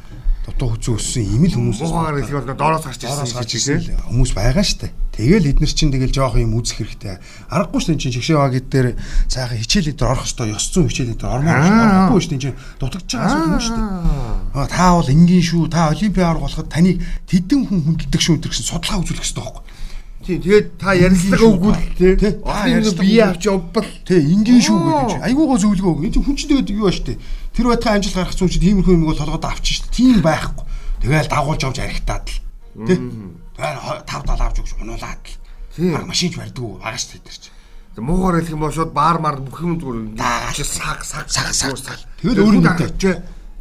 дутуу 0.46 0.78
хүзүү 0.78 0.94
өссөн 0.94 1.24
ийм 1.26 1.42
л 1.50 1.58
хүмүүс 1.58 1.82
гоогаар 1.82 2.22
хэлэх 2.22 2.38
бол 2.38 2.54
доороос 2.54 2.86
гарч 2.86 3.02
ирсэн 3.02 3.34
гарч 3.34 3.50
ирсэн 3.58 3.98
хүмүүс 4.06 4.30
байгаа 4.30 4.62
штэ. 4.62 4.94
Тэгэл 5.16 5.50
эднэр 5.50 5.72
чинь 5.74 5.90
тэгэл 5.90 6.14
жоохон 6.14 6.46
юм 6.46 6.54
үзэх 6.62 6.86
хэрэгтэй. 6.86 7.18
Аргагүй 7.50 7.80
штэ 7.82 7.98
чинь 7.98 8.14
чигшээ 8.14 8.38
багид 8.38 8.70
дээр 8.70 8.94
цаахан 9.26 9.58
хичээлээ 9.58 9.96
дээр 9.98 10.12
орох 10.14 10.28
ёстой. 10.28 10.54
Ёс 10.54 10.70
зүйн 10.70 10.86
хичээлээ 10.86 11.18
дээр 11.18 11.34
ормоор 11.34 11.58
орохгүй 11.58 12.22
штэ 12.22 12.38
чинь 12.38 12.58
дутагдж 12.78 13.10
байгаа 13.10 13.42
юм 13.42 13.58
штэ. 13.58 13.80
Аа 14.54 14.68
та 14.70 14.94
бол 14.94 15.10
энгийн 15.10 15.42
шүү. 15.42 15.66
Та 15.66 15.90
олимпиар 15.90 16.38
болоход 16.38 16.70
таныг 16.70 17.02
тэдэн 17.26 17.66
хүн 17.66 17.80
хүндэлдэг 17.82 18.22
шүү 18.22 18.38
гэсэн 18.46 18.70
судалгаа 18.70 19.02
үзүүлэх 19.02 19.24
хэрэгтэй 19.26 19.42
байхгүй. 19.42 19.64
Тийм 20.26 20.42
тэгээд 20.42 20.66
та 20.82 20.90
ярилцлага 20.98 21.46
өгвөл 21.46 21.78
тий. 21.94 22.18
Олон 22.42 22.98
бие 22.98 23.22
авч 23.22 23.46
явбал 23.46 23.86
тий 24.02 24.18
энгийн 24.26 24.58
шүү 24.58 24.74
гэдэг 24.74 25.10
чинь. 25.14 25.22
Айгуугаа 25.22 25.58
зөвлөгөө 25.62 25.92
өг. 25.94 26.02
Энэ 26.10 26.18
хүн 26.18 26.34
чинь 26.34 26.50
тэгээд 26.50 26.74
юу 26.74 26.90
ба 26.90 26.90
штэ. 26.90 27.14
Тэр 27.54 27.66
байтхан 27.70 28.02
амжилт 28.02 28.18
гаргах 28.18 28.34
зүйл 28.34 28.50
чинь 28.50 28.64
тиймэрхүү 28.66 28.94
юм 28.98 29.06
бол 29.06 29.14
толгойд 29.14 29.46
авчих 29.46 29.86
штэ. 29.86 29.94
Тийм 29.94 30.18
байхгүй. 30.26 30.66
Тэгэл 31.06 31.30
дагуулж 31.30 31.62
авч 31.62 31.78
архитаад 31.78 32.26
л. 32.26 32.38
Тий. 32.90 32.98
Тэгээд 33.54 34.02
тав 34.02 34.22
дал 34.26 34.42
авч 34.42 34.56
өгч 34.66 34.72
унуулаад 34.82 35.22
л. 35.22 35.38
Тийм. 35.78 35.94
Машинч 36.10 36.34
барьдгүй 36.34 36.82
байгаа 36.82 36.98
штэ 36.98 37.22
тэр 37.22 37.38
чинь. 37.38 37.54
Муугаар 38.02 38.42
хэлэх 38.42 38.50
юм 38.50 38.66
бол 38.66 38.74
шууд 38.74 38.90
баар 38.90 39.22
маар 39.22 39.38
бүх 39.38 39.62
юм 39.62 39.78
зүгээр 39.78 40.18
саг 40.66 41.06
саг 41.06 41.30
саг 41.30 41.54
саг. 41.54 42.02
Тэгэл 42.18 42.42
өөр 42.42 42.54
юм 42.58 42.66
даа. 42.66 42.82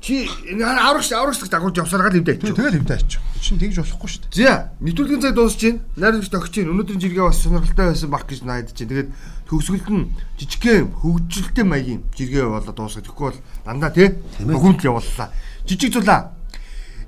Чи 0.06 0.30
аврагч 0.62 1.10
аврагч 1.18 1.50
дагуулж 1.50 1.82
явсараа 1.82 2.14
л 2.14 2.22
хөвдөө. 2.22 2.54
Тэгэл 2.54 2.78
хөвдөө 2.78 2.94
ачиж. 2.94 3.18
Чин 3.42 3.58
тэгж 3.58 3.82
болохгүй 3.82 4.06
шүү 4.06 4.22
дээ. 4.30 4.46
За, 4.46 4.70
нэвтрүүлгийн 4.78 5.22
цаг 5.26 5.34
дуусч 5.34 5.58
байна. 5.66 5.82
Найрамч 5.98 6.30
тогч 6.30 6.54
чинь 6.54 6.70
өнөөдрийн 6.70 7.02
жиргээ 7.02 7.26
бас 7.26 7.42
сонирхолтой 7.42 7.90
байсан 7.90 8.14
баг 8.14 8.30
гэж 8.30 8.46
найдаж 8.46 8.78
чинь. 8.78 8.86
Тэгээд 8.86 9.10
төгсгөлд 9.50 9.90
нь 9.90 10.14
жижигхэн 10.38 10.94
хөгжилтэй 11.02 11.66
маягийн 11.66 12.06
жиргээ 12.14 12.46
болоод 12.46 12.78
дуусгах. 12.78 13.02
Тэгэхгүй 13.02 13.26
бол 13.34 13.42
дандаа 13.66 13.90
тий 13.98 14.14
хүнд 14.46 14.86
явууллаа. 14.86 15.34
Жижиг 15.66 15.98
зулаа. 15.98 16.38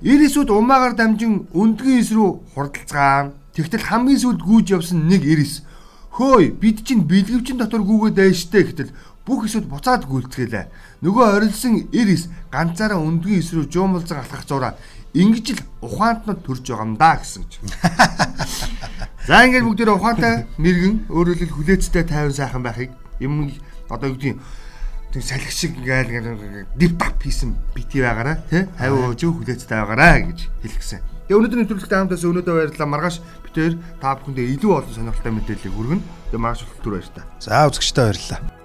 Ирээсүүд 0.02 0.50
умаагаар 0.50 0.98
дамжин 0.98 1.54
өндгөн 1.54 2.02
ис 2.02 2.10
рүү 2.18 2.30
хурдалцгаан. 2.58 3.38
Тэгтэл 3.54 3.94
хамгийн 3.94 4.22
сүүлд 4.26 4.42
гүйж 4.42 4.74
явсан 4.74 5.06
нэг 5.06 5.22
ирээс. 5.22 5.62
Хөөе, 6.18 6.50
бид 6.50 6.82
чинь 6.82 7.06
бэлгэвчин 7.06 7.62
дотор 7.62 7.86
гүгээд 7.86 8.18
байштай 8.18 8.66
гэтэл 8.66 8.90
бүх 9.28 9.44
эсүүд 9.52 9.68
буцаад 9.68 10.08
гүйлцгээлээ. 10.08 11.04
Нөгөө 11.04 11.26
орилсон 11.36 11.92
эрис 11.92 12.32
ганцаараа 12.48 13.04
өндгийн 13.04 13.44
эс 13.44 13.52
рүү 13.52 13.68
жуумалзан 13.68 14.24
алхах 14.24 14.48
зураа 14.48 14.80
ингэж 15.12 15.48
л 15.60 15.62
ухаантнууд 15.84 16.42
төрж 16.48 16.64
байгаа 16.72 16.88
юм 16.88 16.96
да 16.96 17.20
гэсэн 17.20 17.44
ч. 17.52 17.60
За 19.28 19.44
ингээд 19.44 19.68
бүгдээ 19.68 19.92
ухаантай 19.92 20.48
мэрэгэн 20.56 21.12
өөрөөр 21.12 21.40
хэл 21.44 21.56
хүлээцтэй 21.60 22.08
тайван 22.08 22.32
сайхан 22.32 22.64
байхыг 22.64 22.96
юм 23.20 23.52
одоо 23.92 24.16
юу 24.16 24.16
гэдэг 24.16 24.40
тэг 25.12 25.24
салхи 25.24 25.52
шиг 25.52 25.72
ингээл 25.76 26.72
дип 26.80 26.96
тап 26.96 27.20
хийсэн 27.20 27.52
бити 27.76 28.00
байгаараа 28.00 28.40
тий 28.48 28.64
50% 28.80 29.20
хүлээцтэй 29.28 29.76
байгаараа 29.76 30.32
гэж 30.32 30.40
хэлгэсэн. 30.64 31.02
Тэгээ 31.28 31.36
өнөөдрийн 31.36 31.62
нэвтрүүлэгтээ 31.68 32.00
хамтаас 32.00 32.24
өнөөдөө 32.24 32.56
баярлалаа. 32.56 32.88
Маргааш 32.88 33.18
битээр 33.44 33.74
та 34.00 34.16
бүхэндээ 34.16 34.56
илүү 34.56 34.72
олон 34.72 34.96
сонирхолтой 34.96 35.34
мэдээллийг 35.36 35.76
хүргэнэ. 35.76 36.04
Тэгээ 36.32 36.40
маргааш 36.40 36.64
түр 36.80 36.94
баярлалаа. 36.96 37.26
За 37.44 37.68
үзэгчтэй 37.68 38.04
баярлалаа. 38.08 38.57